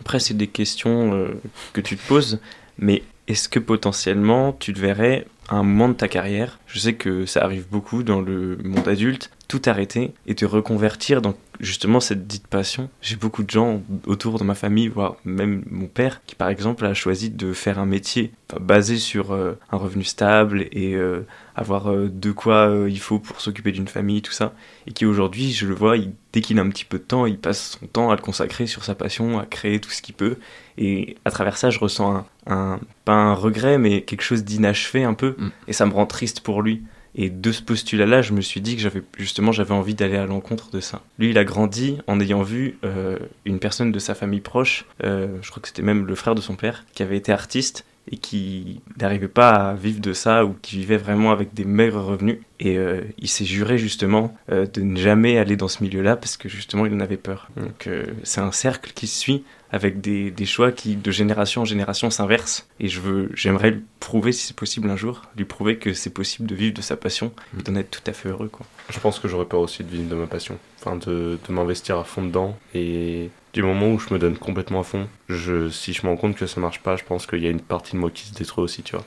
Après, 0.00 0.18
c'est 0.18 0.34
des 0.34 0.48
questions 0.48 1.14
euh, 1.14 1.40
que 1.72 1.80
tu 1.80 1.96
te 1.96 2.06
poses, 2.06 2.40
mais 2.78 3.02
est-ce 3.28 3.48
que 3.48 3.58
potentiellement 3.58 4.52
tu 4.52 4.72
te 4.72 4.80
verrais 4.80 5.26
à 5.48 5.56
un 5.56 5.62
moment 5.62 5.88
de 5.88 5.94
ta 5.94 6.08
carrière, 6.08 6.58
je 6.66 6.78
sais 6.78 6.94
que 6.94 7.26
ça 7.26 7.44
arrive 7.44 7.66
beaucoup 7.70 8.02
dans 8.02 8.20
le 8.20 8.56
monde 8.64 8.88
adulte, 8.88 9.30
tout 9.48 9.62
arrêter 9.66 10.12
et 10.26 10.34
te 10.34 10.44
reconvertir 10.44 11.22
dans 11.22 11.34
justement 11.60 12.00
cette 12.00 12.26
dite 12.26 12.46
passion. 12.46 12.88
J'ai 13.00 13.16
beaucoup 13.16 13.42
de 13.42 13.50
gens 13.50 13.82
autour 14.06 14.38
de 14.38 14.44
ma 14.44 14.54
famille, 14.54 14.88
voire 14.88 15.16
même 15.24 15.64
mon 15.70 15.86
père, 15.86 16.20
qui 16.26 16.34
par 16.34 16.48
exemple 16.48 16.84
a 16.84 16.94
choisi 16.94 17.30
de 17.30 17.52
faire 17.52 17.78
un 17.78 17.86
métier 17.86 18.32
basé 18.60 18.98
sur 18.98 19.32
euh, 19.32 19.58
un 19.70 19.76
revenu 19.76 20.04
stable 20.04 20.66
et 20.72 20.94
euh, 20.94 21.26
avoir 21.56 21.90
euh, 21.90 22.08
de 22.12 22.32
quoi 22.32 22.86
il 22.88 22.98
faut 22.98 23.18
pour 23.18 23.40
s'occuper 23.40 23.72
d'une 23.72 23.88
famille, 23.88 24.22
tout 24.22 24.32
ça. 24.32 24.52
Et 24.86 24.92
qui 24.92 25.06
aujourd'hui, 25.06 25.52
je 25.52 25.66
le 25.66 25.74
vois, 25.74 25.96
dès 26.32 26.40
qu'il 26.40 26.58
a 26.58 26.62
un 26.62 26.68
petit 26.68 26.84
peu 26.84 26.98
de 26.98 27.04
temps, 27.04 27.26
il 27.26 27.38
passe 27.38 27.78
son 27.80 27.86
temps 27.86 28.10
à 28.10 28.16
le 28.16 28.22
consacrer 28.22 28.66
sur 28.66 28.84
sa 28.84 28.94
passion, 28.94 29.38
à 29.38 29.46
créer 29.46 29.80
tout 29.80 29.90
ce 29.90 30.02
qu'il 30.02 30.14
peut. 30.14 30.36
Et 30.78 31.16
à 31.24 31.30
travers 31.30 31.56
ça, 31.56 31.70
je 31.70 31.78
ressens 31.78 32.26
un, 32.46 32.80
pas 33.04 33.12
un 33.12 33.34
regret, 33.34 33.78
mais 33.78 34.02
quelque 34.02 34.22
chose 34.22 34.44
d'inachevé 34.44 35.04
un 35.04 35.14
peu. 35.14 35.36
Mm. 35.38 35.50
Et 35.68 35.72
ça 35.72 35.86
me 35.86 35.92
rend 35.92 36.06
triste 36.06 36.40
pour 36.40 36.62
lui. 36.62 36.82
Et 37.14 37.30
de 37.30 37.52
ce 37.52 37.62
postulat-là, 37.62 38.22
je 38.22 38.32
me 38.32 38.40
suis 38.40 38.60
dit 38.60 38.74
que 38.74 38.82
j'avais 38.82 39.02
justement 39.18 39.52
j'avais 39.52 39.74
envie 39.74 39.94
d'aller 39.94 40.16
à 40.16 40.26
l'encontre 40.26 40.70
de 40.70 40.80
ça. 40.80 41.02
Lui, 41.18 41.30
il 41.30 41.38
a 41.38 41.44
grandi 41.44 41.98
en 42.06 42.18
ayant 42.20 42.42
vu 42.42 42.78
euh, 42.84 43.18
une 43.44 43.60
personne 43.60 43.92
de 43.92 43.98
sa 43.98 44.14
famille 44.14 44.40
proche, 44.40 44.84
euh, 45.04 45.28
je 45.42 45.50
crois 45.50 45.60
que 45.62 45.68
c'était 45.68 45.82
même 45.82 46.06
le 46.06 46.14
frère 46.14 46.34
de 46.34 46.40
son 46.40 46.56
père, 46.56 46.84
qui 46.94 47.02
avait 47.02 47.16
été 47.16 47.32
artiste 47.32 47.84
et 48.10 48.16
qui 48.16 48.80
n'arrivait 49.00 49.28
pas 49.28 49.50
à 49.50 49.74
vivre 49.74 50.00
de 50.00 50.12
ça 50.12 50.44
ou 50.44 50.54
qui 50.60 50.76
vivait 50.76 50.96
vraiment 50.96 51.30
avec 51.30 51.54
des 51.54 51.64
maigres 51.64 52.04
revenus. 52.04 52.38
Et 52.60 52.78
euh, 52.78 53.02
il 53.18 53.28
s'est 53.28 53.44
juré 53.44 53.78
justement 53.78 54.34
de 54.48 54.80
ne 54.80 54.96
jamais 54.96 55.38
aller 55.38 55.56
dans 55.56 55.68
ce 55.68 55.82
milieu-là 55.82 56.16
parce 56.16 56.36
que 56.36 56.48
justement 56.48 56.86
il 56.86 56.94
en 56.94 57.00
avait 57.00 57.16
peur. 57.16 57.48
Donc 57.56 57.88
c'est 58.22 58.40
un 58.40 58.52
cercle 58.52 58.92
qui 58.94 59.06
se 59.06 59.18
suit 59.18 59.44
avec 59.74 60.00
des, 60.00 60.30
des, 60.30 60.46
choix 60.46 60.70
qui 60.70 60.94
de 60.94 61.10
génération 61.10 61.62
en 61.62 61.64
génération 61.64 62.08
s'inversent. 62.08 62.68
Et 62.78 62.86
je 62.86 63.00
veux, 63.00 63.30
j'aimerais 63.34 63.72
lui 63.72 63.82
prouver, 63.98 64.30
si 64.30 64.46
c'est 64.46 64.56
possible 64.56 64.88
un 64.88 64.96
jour, 64.96 65.22
lui 65.36 65.44
prouver 65.44 65.78
que 65.78 65.92
c'est 65.94 66.10
possible 66.10 66.48
de 66.48 66.54
vivre 66.54 66.74
de 66.74 66.80
sa 66.80 66.96
passion 66.96 67.32
et 67.58 67.62
d'en 67.62 67.74
être 67.74 67.90
tout 67.90 68.08
à 68.08 68.12
fait 68.12 68.28
heureux. 68.28 68.48
Quoi. 68.48 68.64
Je 68.90 69.00
pense 69.00 69.18
que 69.18 69.26
j'aurais 69.26 69.46
peur 69.46 69.58
aussi 69.58 69.82
de 69.82 69.90
vivre 69.90 70.08
de 70.08 70.14
ma 70.14 70.28
passion, 70.28 70.58
enfin 70.80 70.94
de, 70.94 71.40
de 71.44 71.52
m'investir 71.52 71.98
à 71.98 72.04
fond 72.04 72.22
dedans. 72.22 72.56
Et 72.72 73.30
du 73.52 73.64
moment 73.64 73.88
où 73.92 73.98
je 73.98 74.14
me 74.14 74.20
donne 74.20 74.36
complètement 74.36 74.80
à 74.80 74.84
fond, 74.84 75.08
je, 75.28 75.68
si 75.70 75.92
je 75.92 76.06
me 76.06 76.12
rends 76.12 76.16
compte 76.16 76.36
que 76.36 76.46
ça 76.46 76.60
marche 76.60 76.80
pas, 76.80 76.94
je 76.94 77.02
pense 77.02 77.26
qu'il 77.26 77.42
y 77.42 77.48
a 77.48 77.50
une 77.50 77.60
partie 77.60 77.94
de 77.94 77.98
moi 77.98 78.12
qui 78.12 78.28
se 78.28 78.34
détruit 78.34 78.62
aussi, 78.62 78.84
tu 78.84 78.94
vois. 78.94 79.04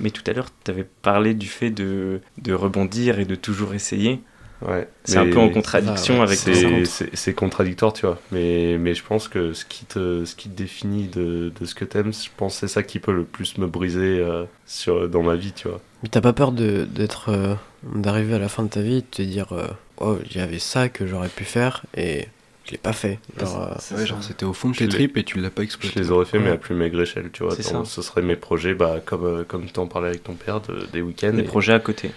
Mais 0.00 0.10
tout 0.10 0.22
à 0.26 0.32
l'heure, 0.32 0.48
tu 0.64 0.70
avais 0.70 0.86
parlé 1.02 1.34
du 1.34 1.46
fait 1.46 1.70
de, 1.70 2.20
de 2.38 2.52
rebondir 2.52 3.18
et 3.18 3.24
de 3.24 3.34
toujours 3.34 3.74
essayer. 3.74 4.20
Ouais, 4.62 4.88
c'est 5.04 5.18
un 5.18 5.28
peu 5.28 5.38
en 5.38 5.50
contradiction 5.50 6.22
avec 6.22 6.38
c'est 6.38 7.34
contradictoire 7.34 7.92
tu 7.92 8.06
vois. 8.06 8.18
Mais 8.32 8.78
mais 8.78 8.94
je 8.94 9.04
pense 9.04 9.28
que 9.28 9.52
ce 9.52 9.66
qui 9.66 9.84
te 9.84 10.24
ce 10.24 10.34
qui 10.34 10.48
te 10.48 10.56
définit 10.56 11.08
de, 11.08 11.52
de 11.60 11.66
ce 11.66 11.74
que 11.74 11.84
t'aimes 11.84 12.14
je 12.14 12.30
pense 12.34 12.56
c'est 12.56 12.68
ça 12.68 12.82
qui 12.82 12.98
peut 12.98 13.12
le 13.12 13.24
plus 13.24 13.58
me 13.58 13.66
briser 13.66 14.18
euh, 14.18 14.44
sur 14.64 15.10
dans 15.10 15.22
ma 15.22 15.36
vie 15.36 15.52
tu 15.52 15.68
vois. 15.68 15.80
Mais 16.02 16.08
t'as 16.08 16.22
pas 16.22 16.32
peur 16.32 16.52
de 16.52 16.86
d'être 16.90 17.28
euh, 17.28 17.54
d'arriver 17.82 18.34
à 18.34 18.38
la 18.38 18.48
fin 18.48 18.62
de 18.62 18.68
ta 18.68 18.80
vie 18.80 18.96
et 18.96 19.00
de 19.02 19.06
te 19.06 19.20
dire 19.20 19.52
euh, 19.52 19.66
oh 19.98 20.16
j'avais 20.30 20.58
ça 20.58 20.88
que 20.88 21.06
j'aurais 21.06 21.28
pu 21.28 21.44
faire 21.44 21.84
et 21.94 22.26
je 22.66 22.72
l'ai 22.72 22.78
pas 22.78 22.92
fait. 22.92 23.20
Genre, 23.38 23.78
ouais, 23.92 24.06
genre 24.06 24.22
c'était 24.22 24.44
au 24.44 24.52
fond 24.52 24.70
de 24.70 24.76
tes 24.76 24.88
tripes 24.88 25.16
et 25.16 25.24
tu 25.24 25.38
l'as 25.40 25.50
pas 25.50 25.62
exploité. 25.62 25.94
Je 25.94 26.00
les 26.00 26.10
aurais 26.10 26.24
fait, 26.24 26.38
mais 26.38 26.50
à 26.50 26.56
plus 26.56 26.74
maigre 26.74 27.00
échelle, 27.00 27.30
tu 27.32 27.44
vois. 27.44 27.54
ce 27.54 28.02
serait 28.02 28.22
mes 28.22 28.36
projets, 28.36 28.74
bah, 28.74 29.00
comme, 29.04 29.44
comme 29.44 29.66
tu 29.66 29.78
en 29.78 29.86
parlais 29.86 30.08
avec 30.08 30.24
ton 30.24 30.34
père, 30.34 30.60
de, 30.60 30.86
des 30.92 31.00
week-ends. 31.00 31.32
Des 31.32 31.44
projets 31.44 31.74
à 31.74 31.78
côté. 31.78 32.10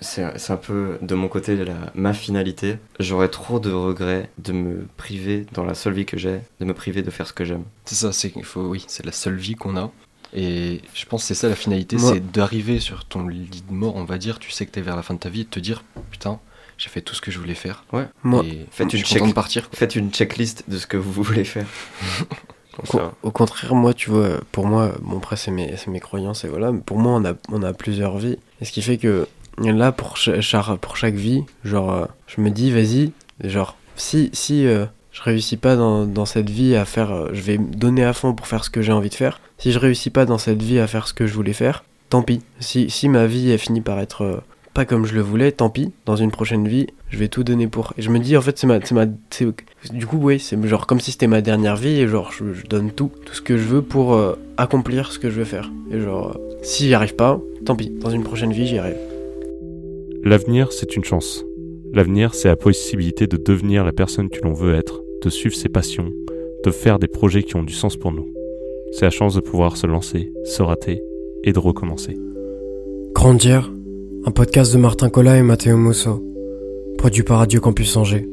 c'est 0.00 0.22
un 0.50 0.56
peu 0.56 0.98
de 1.02 1.14
mon 1.14 1.28
côté 1.28 1.56
la, 1.56 1.74
ma 1.94 2.12
finalité. 2.12 2.76
J'aurais 3.00 3.28
trop 3.28 3.58
de 3.58 3.72
regrets 3.72 4.30
de 4.38 4.52
me 4.52 4.86
priver 4.96 5.46
dans 5.52 5.64
la 5.64 5.74
seule 5.74 5.94
vie 5.94 6.06
que 6.06 6.16
j'ai, 6.16 6.40
de 6.60 6.64
me 6.64 6.74
priver 6.74 7.02
de 7.02 7.10
faire 7.10 7.26
ce 7.26 7.32
que 7.32 7.44
j'aime. 7.44 7.64
C'est 7.84 7.96
ça, 7.96 8.12
c'est 8.12 8.32
faut, 8.42 8.62
oui, 8.62 8.84
c'est 8.86 9.04
la 9.04 9.12
seule 9.12 9.36
vie 9.36 9.56
qu'on 9.56 9.76
a. 9.76 9.90
Et 10.34 10.80
je 10.94 11.04
pense 11.04 11.22
que 11.22 11.28
c'est 11.28 11.34
ça 11.34 11.48
la 11.48 11.56
finalité, 11.56 11.98
c'est 11.98 12.32
d'arriver 12.32 12.80
sur 12.80 13.04
ton 13.04 13.28
lit 13.28 13.62
de 13.68 13.74
mort, 13.74 13.96
on 13.96 14.04
va 14.04 14.16
dire, 14.16 14.38
tu 14.38 14.50
sais 14.50 14.64
que 14.64 14.70
t'es 14.70 14.80
vers 14.80 14.96
la 14.96 15.02
fin 15.02 15.12
de 15.12 15.18
ta 15.18 15.28
vie 15.28 15.42
et 15.42 15.44
de 15.44 15.50
te 15.50 15.60
dire, 15.60 15.84
putain, 16.10 16.40
j'ai 16.82 16.88
fait 16.88 17.00
tout 17.00 17.14
ce 17.14 17.20
que 17.20 17.30
je 17.30 17.38
voulais 17.38 17.54
faire. 17.54 17.84
Ouais. 17.92 18.06
Moi, 18.24 18.44
faites 18.72 18.92
une, 18.92 19.04
check... 19.04 19.34
partir, 19.34 19.68
faites 19.72 19.94
une 19.94 20.10
checklist 20.10 20.64
de 20.66 20.78
ce 20.78 20.88
que 20.88 20.96
vous 20.96 21.22
voulez 21.22 21.44
faire. 21.44 21.66
au, 23.22 23.30
contraire, 23.30 23.76
moi, 23.76 23.94
tu 23.94 24.10
vois, 24.10 24.40
pour 24.50 24.66
moi, 24.66 24.92
bon, 25.00 25.18
après, 25.18 25.36
c'est 25.36 25.52
mes, 25.52 25.76
mes 25.86 26.00
croyances 26.00 26.42
et 26.42 26.48
voilà, 26.48 26.72
mais 26.72 26.80
pour 26.80 26.98
moi, 26.98 27.12
on 27.12 27.24
a, 27.24 27.34
on 27.50 27.62
a 27.62 27.72
plusieurs 27.72 28.18
vies. 28.18 28.36
Et 28.60 28.64
ce 28.64 28.72
qui 28.72 28.82
fait 28.82 28.98
que 28.98 29.28
là, 29.58 29.92
pour 29.92 30.16
chaque, 30.16 30.76
pour 30.80 30.96
chaque 30.96 31.14
vie, 31.14 31.44
genre, 31.62 31.92
euh, 31.92 32.06
je 32.26 32.40
me 32.40 32.50
dis, 32.50 32.72
vas-y, 32.72 33.12
genre, 33.44 33.76
si, 33.94 34.30
si 34.32 34.66
euh, 34.66 34.84
je 35.12 35.22
réussis 35.22 35.58
pas 35.58 35.76
dans, 35.76 36.04
dans, 36.04 36.26
cette 36.26 36.50
vie 36.50 36.74
à 36.74 36.84
faire, 36.84 37.12
euh, 37.12 37.28
je 37.32 37.42
vais 37.42 37.58
me 37.58 37.72
donner 37.72 38.04
à 38.04 38.12
fond 38.12 38.34
pour 38.34 38.48
faire 38.48 38.64
ce 38.64 38.70
que 38.70 38.82
j'ai 38.82 38.92
envie 38.92 39.10
de 39.10 39.14
faire. 39.14 39.40
Si 39.58 39.70
je 39.70 39.78
réussis 39.78 40.10
pas 40.10 40.24
dans 40.24 40.38
cette 40.38 40.60
vie 40.60 40.80
à 40.80 40.88
faire 40.88 41.06
ce 41.06 41.14
que 41.14 41.28
je 41.28 41.34
voulais 41.34 41.52
faire, 41.52 41.84
tant 42.08 42.22
pis. 42.22 42.40
Si, 42.58 42.90
si 42.90 43.08
ma 43.08 43.26
vie 43.26 43.52
est 43.52 43.58
fini 43.58 43.80
par 43.80 44.00
être 44.00 44.42
pas 44.74 44.84
comme 44.84 45.04
je 45.06 45.14
le 45.14 45.20
voulais, 45.20 45.52
tant 45.52 45.70
pis, 45.70 45.92
dans 46.06 46.16
une 46.16 46.30
prochaine 46.30 46.66
vie, 46.66 46.86
je 47.10 47.18
vais 47.18 47.28
tout 47.28 47.44
donner 47.44 47.66
pour. 47.66 47.92
Et 47.98 48.02
je 48.02 48.10
me 48.10 48.18
dis, 48.18 48.36
en 48.36 48.40
fait, 48.40 48.58
c'est 48.58 48.66
ma. 48.66 48.78
ma 48.92 49.06
du 49.06 50.06
coup, 50.06 50.18
oui, 50.18 50.38
c'est 50.38 50.60
genre 50.66 50.86
comme 50.86 51.00
si 51.00 51.12
c'était 51.12 51.26
ma 51.26 51.40
dernière 51.40 51.76
vie 51.76 52.00
et 52.00 52.08
genre, 52.08 52.32
je, 52.32 52.66
donne 52.66 52.90
tout, 52.90 53.10
tout 53.24 53.34
ce 53.34 53.42
que 53.42 53.56
je 53.56 53.64
veux 53.64 53.82
pour 53.82 54.18
accomplir 54.56 55.12
ce 55.12 55.18
que 55.18 55.30
je 55.30 55.38
veux 55.38 55.44
faire. 55.44 55.70
Et 55.90 56.00
genre, 56.00 56.38
si 56.62 56.86
j'y 56.86 56.94
arrive 56.94 57.14
pas, 57.14 57.40
tant 57.64 57.76
pis, 57.76 57.90
dans 57.90 58.10
une 58.10 58.22
prochaine 58.22 58.52
vie, 58.52 58.66
j'y 58.66 58.78
arrive. 58.78 58.96
L'avenir, 60.24 60.72
c'est 60.72 60.96
une 60.96 61.04
chance. 61.04 61.44
L'avenir, 61.92 62.34
c'est 62.34 62.48
la 62.48 62.56
possibilité 62.56 63.26
de 63.26 63.36
devenir 63.36 63.84
la 63.84 63.92
personne 63.92 64.30
que 64.30 64.40
l'on 64.42 64.52
veut 64.52 64.74
être, 64.74 65.02
de 65.22 65.28
suivre 65.28 65.54
ses 65.54 65.68
passions, 65.68 66.12
de 66.64 66.70
faire 66.70 66.98
des 66.98 67.08
projets 67.08 67.42
qui 67.42 67.56
ont 67.56 67.62
du 67.64 67.74
sens 67.74 67.96
pour 67.96 68.12
nous. 68.12 68.32
C'est 68.92 69.04
la 69.04 69.10
chance 69.10 69.34
de 69.34 69.40
pouvoir 69.40 69.76
se 69.76 69.86
lancer, 69.86 70.32
se 70.44 70.62
rater 70.62 71.02
et 71.44 71.52
de 71.52 71.58
recommencer. 71.58 72.16
Grandir, 73.14 73.70
un 74.24 74.30
podcast 74.30 74.72
de 74.72 74.78
Martin 74.78 75.10
Collat 75.10 75.38
et 75.38 75.42
Matteo 75.42 75.76
Musso, 75.76 76.22
produit 76.96 77.24
par 77.24 77.38
Radio 77.38 77.60
Campus 77.60 77.96
Angers. 77.96 78.28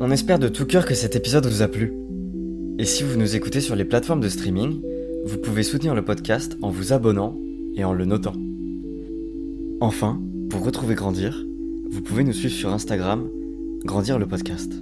On 0.00 0.10
espère 0.12 0.38
de 0.38 0.46
tout 0.46 0.66
cœur 0.66 0.86
que 0.86 0.94
cet 0.94 1.16
épisode 1.16 1.46
vous 1.46 1.62
a 1.62 1.68
plu. 1.68 1.92
Et 2.78 2.84
si 2.84 3.02
vous 3.02 3.16
nous 3.16 3.34
écoutez 3.34 3.60
sur 3.60 3.74
les 3.74 3.84
plateformes 3.84 4.20
de 4.20 4.28
streaming, 4.28 4.80
vous 5.26 5.38
pouvez 5.38 5.64
soutenir 5.64 5.96
le 5.96 6.04
podcast 6.04 6.56
en 6.62 6.70
vous 6.70 6.92
abonnant 6.92 7.36
et 7.76 7.82
en 7.82 7.92
le 7.92 8.04
notant. 8.04 8.34
Enfin, 9.80 10.20
pour 10.48 10.64
retrouver 10.64 10.94
Grandir, 10.94 11.44
vous 11.90 12.02
pouvez 12.02 12.22
nous 12.22 12.32
suivre 12.32 12.54
sur 12.54 12.72
Instagram, 12.72 13.28
Grandir 13.84 14.18
le 14.18 14.26
podcast. 14.26 14.72